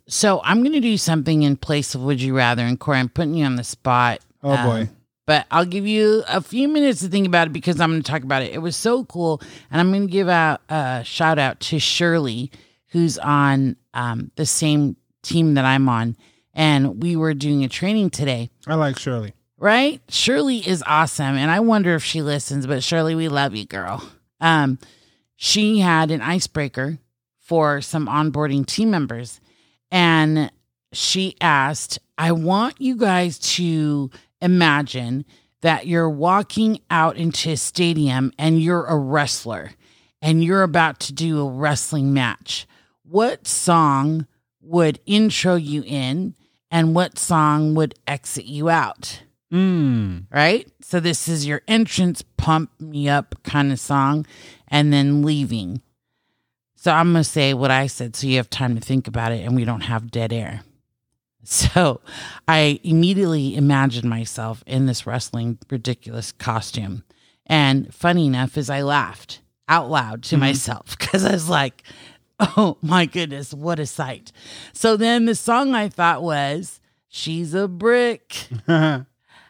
So 0.08 0.42
I'm 0.44 0.62
going 0.62 0.74
to 0.74 0.80
do 0.80 0.98
something 0.98 1.44
in 1.44 1.58
place 1.58 1.94
of 1.94 2.02
Would 2.02 2.22
You 2.22 2.36
Rather. 2.36 2.64
And 2.64 2.80
Corey, 2.80 2.98
I'm 3.00 3.10
putting 3.10 3.36
you 3.36 3.46
on 3.46 3.56
the 3.56 3.64
spot. 3.64 4.20
Oh 4.42 4.52
Um, 4.52 4.66
boy. 4.66 4.90
but 5.26 5.46
I'll 5.52 5.66
give 5.66 5.86
you 5.86 6.24
a 6.28 6.42
few 6.42 6.68
minutes 6.68 7.02
to 7.02 7.08
think 7.08 7.28
about 7.28 7.48
it 7.48 7.54
because 7.54 7.80
I'm 7.80 7.92
going 7.92 8.02
to 8.02 8.10
talk 8.12 8.24
about 8.24 8.42
it. 8.42 8.54
It 8.54 8.60
was 8.60 8.76
so 8.76 9.04
cool, 9.06 9.42
and 9.70 9.80
I'm 9.82 9.92
going 9.92 10.08
to 10.08 10.12
give 10.12 10.30
out 10.30 10.62
a 10.70 11.04
shout 11.04 11.38
out 11.38 11.60
to 11.62 11.80
Shirley, 11.80 12.52
who's 12.90 13.18
on 13.20 13.76
um, 13.94 14.32
the 14.38 14.46
same 14.46 14.96
team 15.24 15.56
that 15.56 15.66
I'm 15.66 15.90
on, 15.90 16.16
and 16.58 17.02
we 17.02 17.16
were 17.16 17.34
doing 17.34 17.64
a 17.64 17.70
training 17.70 18.10
today. 18.10 18.50
I 18.66 18.76
like 18.76 19.00
Shirley. 19.00 19.34
Right? 19.60 20.02
Shirley 20.10 20.58
is 20.58 20.84
awesome, 20.86 21.38
and 21.38 21.50
I 21.50 21.62
wonder 21.62 21.96
if 21.96 22.04
she 22.04 22.22
listens. 22.22 22.68
But 22.68 22.84
Shirley, 22.84 23.16
we 23.16 23.30
love 23.30 23.56
you, 23.56 23.66
girl. 23.66 24.04
Um, 24.42 24.80
she 25.36 25.80
had 25.80 26.12
an 26.12 26.22
icebreaker 26.22 26.98
for 27.40 27.82
some 27.82 28.08
onboarding 28.08 28.66
team 28.66 28.92
members, 28.92 29.40
and 29.90 30.52
she 30.92 31.36
asked, 31.40 32.00
"I 32.18 32.34
want 32.34 32.82
you 32.82 32.98
guys 32.98 33.40
to 33.56 34.12
imagine 34.42 35.26
that 35.62 35.88
you're 35.88 36.10
walking 36.10 36.82
out 36.92 37.18
into 37.18 37.52
a 37.52 37.58
stadium 37.58 38.32
and 38.38 38.62
you're 38.62 38.86
a 38.86 38.98
wrestler, 38.98 39.72
and 40.22 40.44
you're 40.44 40.64
about 40.64 41.00
to 41.02 41.14
do 41.14 41.40
a 41.40 41.50
wrestling 41.50 42.14
match." 42.14 42.68
what 43.10 43.48
song 43.48 44.28
would 44.62 45.00
intro 45.06 45.56
you 45.56 45.82
in 45.86 46.36
and 46.72 46.96
what 46.96 47.18
song 47.18 47.76
would 47.76 47.96
exit 48.08 48.46
you 48.46 48.70
out? 48.70 49.22
Mm. 49.52 50.26
right? 50.30 50.70
So 50.82 51.00
this 51.00 51.28
is 51.30 51.48
your 51.48 51.62
entrance, 51.68 52.22
pump 52.22 52.70
me 52.82 53.08
up 53.08 53.36
kind 53.44 53.72
of 53.72 53.80
song, 53.80 54.26
and 54.68 54.92
then 54.92 55.22
leaving. 55.24 55.82
So 56.76 56.92
I'm 56.92 57.14
going 57.14 57.24
to 57.24 57.30
say 57.30 57.54
what 57.54 57.72
I 57.72 57.88
said 57.88 58.16
so 58.16 58.28
you 58.28 58.38
have 58.38 58.50
time 58.50 58.76
to 58.76 58.82
think 58.82 59.08
about 59.08 59.32
it 59.32 59.46
and 59.46 59.56
we 59.56 59.66
don't 59.66 59.82
have 59.82 60.12
dead 60.12 60.34
air. 60.34 60.62
So 61.50 62.02
I 62.46 62.82
immediately 62.84 63.56
imagined 63.56 64.10
myself 64.10 64.66
in 64.68 64.86
this 64.86 65.08
wrestling 65.08 65.58
ridiculous 65.70 66.34
costume. 66.34 67.06
And 67.46 67.94
funny 67.94 68.28
enough 68.28 68.58
is 68.58 68.70
I 68.70 68.82
laughed 68.82 69.40
out 69.70 69.90
loud 69.90 70.24
to 70.24 70.36
myself 70.36 70.88
because 71.00 71.24
I 71.24 71.32
was 71.32 71.48
like, 71.48 71.84
oh 72.58 72.78
my 72.82 73.06
goodness, 73.06 73.54
what 73.54 73.80
a 73.80 73.86
sight. 73.86 74.32
So 74.74 74.98
then 74.98 75.26
the 75.26 75.36
song 75.36 75.74
I 75.74 75.90
thought 75.90 76.22
was, 76.22 76.80
She's 77.10 77.54
a 77.54 77.68
brick 77.68 78.36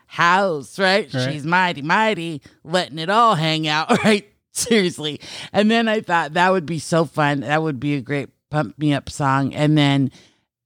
house, 0.07 0.79
right? 0.79 1.13
Right. 1.13 1.31
She's 1.33 1.45
mighty, 1.45 1.81
mighty, 1.81 2.41
letting 2.63 2.99
it 2.99 3.09
all 3.09 3.35
hang 3.35 3.67
out, 3.67 3.89
right? 4.03 4.27
Seriously. 4.51 5.19
And 5.51 5.69
then 5.69 5.87
I 5.87 6.01
thought 6.01 6.33
that 6.33 6.51
would 6.51 6.65
be 6.65 6.79
so 6.79 7.05
fun. 7.05 7.41
That 7.41 7.61
would 7.61 7.79
be 7.79 7.95
a 7.95 8.01
great 8.01 8.29
pump 8.49 8.77
me 8.79 8.93
up 8.93 9.09
song. 9.09 9.53
And 9.53 9.77
then 9.77 10.11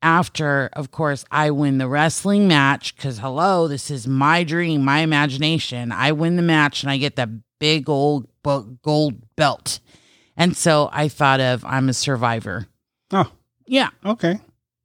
after, 0.01 0.69
of 0.73 0.91
course, 0.91 1.25
I 1.31 1.51
win 1.51 1.77
the 1.77 1.89
wrestling 1.89 2.47
match 2.47 2.95
because, 2.95 3.19
hello, 3.19 3.67
this 3.67 3.89
is 3.89 4.07
my 4.07 4.43
dream, 4.43 4.83
my 4.83 4.99
imagination. 4.99 5.91
I 5.91 6.11
win 6.11 6.35
the 6.35 6.41
match 6.41 6.83
and 6.83 6.91
I 6.91 6.97
get 6.97 7.15
that 7.15 7.29
big 7.59 7.89
old 7.89 8.27
gold 8.43 9.35
belt. 9.35 9.79
And 10.41 10.57
so 10.57 10.89
I 10.91 11.07
thought 11.07 11.39
of 11.39 11.63
I'm 11.65 11.87
a 11.87 11.93
survivor. 11.93 12.67
oh, 13.11 13.31
Yeah, 13.67 13.89
okay. 14.03 14.39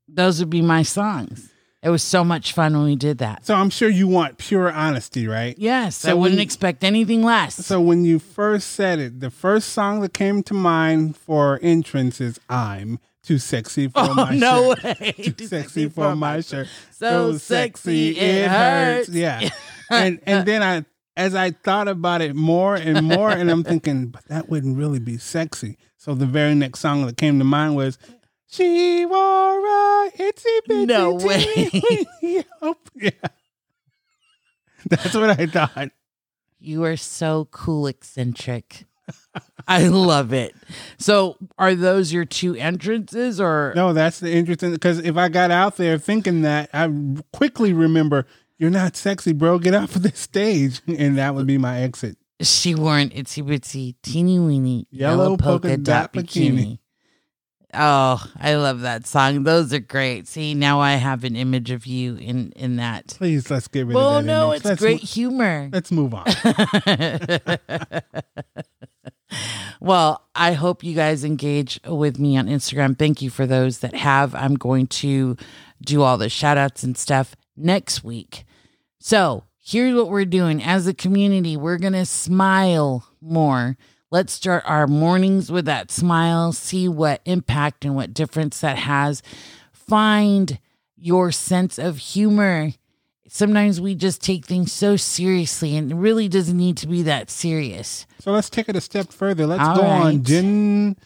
those 0.07 0.39
would 0.41 0.51
be 0.51 0.61
my 0.63 0.83
songs. 0.83 1.51
It 1.83 1.91
was 1.91 2.03
so 2.03 2.25
much 2.25 2.53
fun 2.53 2.75
when 2.75 2.85
we 2.85 2.97
did 2.97 3.19
that. 3.19 3.47
So 3.47 3.55
I'm 3.55 3.71
sure 3.71 3.89
you 3.89 4.09
want 4.09 4.39
pure 4.39 4.71
honesty, 4.71 5.27
right? 5.29 5.57
Yes, 5.57 6.05
I 6.05 6.15
wouldn't 6.15 6.41
expect 6.41 6.83
anything 6.85 7.23
less. 7.23 7.55
So 7.55 7.81
when 7.81 8.05
you 8.05 8.19
first 8.19 8.73
said 8.73 8.99
it, 8.99 9.21
the 9.21 9.31
first 9.31 9.69
song 9.71 10.01
that 10.01 10.13
came 10.13 10.43
to 10.45 10.55
mind 10.55 11.17
for 11.17 11.59
entrance 11.63 12.21
is 12.21 12.41
"I'm 12.51 12.99
Too 13.23 13.39
Sexy 13.39 13.87
for 13.89 14.01
oh 14.01 14.15
My 14.15 14.35
no 14.37 14.75
Shirt." 14.75 15.01
way! 15.01 15.13
Too 15.13 15.47
sexy 15.47 15.89
for 15.89 16.17
my 16.17 16.41
shirt. 16.41 16.67
So 16.91 17.37
sexy 17.39 18.19
it 18.19 18.49
hurts. 18.51 19.09
Yeah. 19.11 19.49
and 19.91 20.19
and 20.27 20.47
then 20.47 20.63
I 20.63 20.85
as 21.17 21.35
I 21.35 21.51
thought 21.51 21.89
about 21.89 22.21
it 22.21 22.37
more 22.37 22.75
and 22.77 23.07
more, 23.07 23.31
and 23.31 23.51
I'm 23.51 23.65
thinking, 23.65 24.09
but 24.09 24.25
that 24.27 24.49
wouldn't 24.49 24.77
really 24.77 24.99
be 24.99 25.17
sexy. 25.19 25.79
So 25.97 26.15
the 26.15 26.27
very 26.27 26.55
next 26.55 26.81
song 26.81 27.07
that 27.07 27.17
came 27.17 27.39
to 27.39 27.45
mind 27.45 27.75
was 27.77 27.99
She 28.47 29.05
wore 29.07 29.59
a 29.59 30.11
itsy 30.19 30.61
bitsy 30.69 30.87
No 30.87 31.15
weeny 31.15 32.45
hope." 32.61 32.79
Oh, 32.99 33.01
yeah. 33.01 33.11
That's 34.89 35.15
what 35.15 35.41
I 35.41 35.47
thought. 35.47 35.91
You 36.59 36.85
are 36.85 36.97
so 36.97 37.49
cool, 37.51 37.87
eccentric. 37.87 38.85
I 39.69 39.89
love 39.89 40.33
it. 40.33 40.55
So, 40.99 41.37
are 41.59 41.75
those 41.75 42.13
your 42.13 42.25
two 42.25 42.55
entrances, 42.55 43.41
or 43.41 43.73
No, 43.77 43.93
that's 43.93 44.21
the 44.21 44.31
entrance 44.31 44.63
because 44.63 44.99
if 44.99 45.17
I 45.17 45.29
got 45.29 45.51
out 45.51 45.77
there 45.77 45.99
thinking 45.99 46.43
that, 46.43 46.71
I 46.73 46.91
quickly 47.33 47.73
remember 47.73 48.27
you're 48.59 48.71
not 48.71 48.97
sexy, 48.97 49.33
bro. 49.33 49.59
Get 49.59 49.75
off 49.75 49.97
of 49.97 50.03
this 50.03 50.19
stage, 50.19 50.81
and 50.87 51.19
that 51.19 51.35
would 51.35 51.47
be 51.47 51.59
my 51.59 51.81
exit. 51.83 52.17
she 52.41 52.75
wore 52.75 52.99
an 52.99 53.11
itsy 53.11 53.43
bitsy 53.45 53.95
teeny 54.03 54.39
weeny 54.39 54.87
Yellow 54.91 55.37
polka 55.37 55.77
dot 55.77 56.13
bikini. 56.13 56.79
Oh, 57.79 58.25
I 58.41 58.55
love 58.55 58.81
that 58.83 59.07
song. 59.07 59.43
Those 59.43 59.75
are 59.75 59.81
great. 59.81 60.27
See, 60.29 60.55
now 60.55 60.81
I 60.81 60.93
have 60.93 61.25
an 61.25 61.37
image 61.37 61.71
of 61.71 61.85
you 61.85 62.17
in 62.17 62.53
in 62.53 62.77
that. 62.77 63.09
Please, 63.09 63.51
let's 63.51 63.69
get 63.69 63.87
rid 63.87 63.95
Well, 63.97 64.19
of 64.19 64.25
that. 64.25 64.31
Well, 64.33 64.47
no, 64.47 64.53
image. 64.53 64.57
it's 64.59 64.65
let's 64.65 64.81
great 64.81 65.03
mo- 65.03 65.07
humor. 65.07 65.69
let's 65.73 65.93
move 65.93 66.15
on. 66.15 66.25
well, 69.81 70.27
I 70.35 70.53
hope 70.53 70.85
you 70.85 70.95
guys 70.95 71.25
engage 71.25 71.81
with 71.87 72.19
me 72.19 72.37
on 72.37 72.47
Instagram. 72.47 72.99
Thank 72.99 73.21
you 73.21 73.31
for 73.31 73.47
those 73.47 73.81
that 73.81 73.95
have. 73.95 74.35
I'm 74.35 74.55
going 74.55 74.87
to 74.89 75.37
do 75.85 76.03
all 76.03 76.17
the 76.17 76.29
shout 76.31 76.57
outs 76.57 76.83
and 76.83 76.97
stuff 76.97 77.37
next 77.57 78.05
week. 78.05 78.45
So, 78.99 79.45
here's 79.59 79.95
what 79.95 80.11
we're 80.11 80.25
doing 80.25 80.63
as 80.63 80.87
a 80.87 80.95
community 80.95 81.57
we're 81.57 81.79
going 81.79 81.93
to 81.93 82.07
smile 82.07 83.07
more. 83.21 83.77
Let's 84.11 84.33
start 84.33 84.63
our 84.67 84.87
mornings 84.87 85.51
with 85.51 85.65
that 85.65 85.91
smile, 85.91 86.53
see 86.53 86.89
what 86.89 87.21
impact 87.25 87.85
and 87.85 87.97
what 87.97 88.15
difference 88.15 88.61
that 88.61 88.79
has. 88.79 89.23
Find 89.73 90.59
your 90.97 91.33
sense 91.33 91.79
of 91.79 91.99
humor 91.99 92.73
sometimes 93.29 93.81
we 93.81 93.95
just 93.95 94.23
take 94.23 94.45
things 94.47 94.73
so 94.73 94.97
seriously 94.97 95.77
and 95.77 95.93
it 95.93 95.95
really 95.95 96.29
doesn't 96.29 96.57
need 96.57 96.77
to 96.79 96.87
be 96.87 97.03
that 97.03 97.31
serious. 97.31 98.07
so 98.19 98.33
let's 98.33 98.51
take 98.51 98.69
it 98.69 98.77
a 98.77 98.81
step 98.81 99.13
further. 99.13 99.47
Let's 99.47 99.63
All 99.63 99.77
go 99.77 99.83
right. 99.83 100.03
on 100.03 100.23
Jen, 100.25 100.97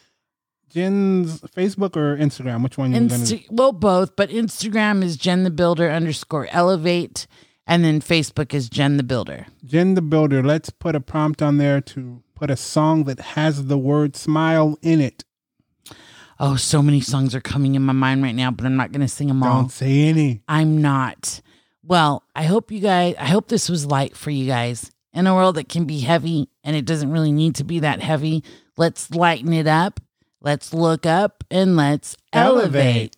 Jen's 0.71 1.41
Facebook 1.43 1.97
or 1.97 2.17
Instagram. 2.17 2.63
Which 2.63 2.79
one 2.79 2.93
you 2.93 2.99
going 2.99 3.09
to? 3.09 3.17
Insta- 3.17 3.47
well, 3.51 3.73
both, 3.73 4.17
but 4.17 4.31
Instagram 4.31 5.03
is 5.05 5.17
Gen 5.17 5.45
the 5.45 5.51
Builder 5.51 5.91
underscore 5.91 6.49
elevate, 6.51 7.27
and 7.67 7.85
then 7.85 8.01
Facebook 8.01 8.55
is 8.55 8.69
Gen 8.69 8.97
the 8.97 9.03
Builder. 9.03 9.47
Gen 9.65 9.95
the 9.95 10.03
Builder. 10.03 10.43
Let's 10.43 10.71
put 10.71 10.95
a 10.95 11.01
prompt 11.01 11.43
on 11.43 11.59
there 11.59 11.81
to 11.83 12.23
put 12.35 12.51
a 12.51 12.57
song 12.57 13.05
that 13.05 13.21
has 13.21 13.67
the 13.67 13.77
word 13.79 14.17
"smile" 14.17 14.79
in 14.81 15.01
it. 15.01 15.25
Oh, 16.43 16.57
so 16.57 16.81
many 16.81 17.03
songs 17.03 17.35
are 17.35 17.41
coming 17.43 17.75
in 17.75 17.83
my 17.83 17.93
mind 17.93 18.23
right 18.23 18.35
now, 18.35 18.51
but 18.51 18.65
I'm 18.65 18.77
not 18.77 18.93
going 18.93 19.03
to 19.03 19.09
sing 19.09 19.29
them 19.29 19.43
all. 19.43 19.61
Don't 19.61 19.71
say 19.71 20.09
any. 20.09 20.41
I'm 20.49 20.81
not. 20.81 21.43
Well, 21.85 22.23
I 22.35 22.45
hope 22.45 22.71
you 22.71 22.81
guys, 22.81 23.15
I 23.19 23.27
hope 23.27 23.49
this 23.49 23.69
was 23.69 23.85
light 23.85 24.17
for 24.17 24.31
you 24.31 24.47
guys. 24.47 24.91
In 25.13 25.27
a 25.27 25.35
world 25.35 25.57
that 25.57 25.69
can 25.69 25.85
be 25.85 26.01
heavy 26.01 26.49
and 26.63 26.77
it 26.77 26.87
doesn't 26.87 27.11
really 27.11 27.33
need 27.33 27.57
to 27.57 27.65
be 27.65 27.81
that 27.81 28.01
heavy, 28.01 28.43
let's 28.77 29.11
lighten 29.11 29.53
it 29.53 29.67
up. 29.67 30.01
Let's 30.43 30.73
look 30.73 31.05
up 31.05 31.45
and 31.51 31.77
let's 31.77 32.17
elevate. 32.33 33.15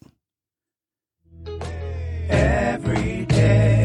elevate. 1.46 1.62
Every 2.28 3.24
day. 3.26 3.81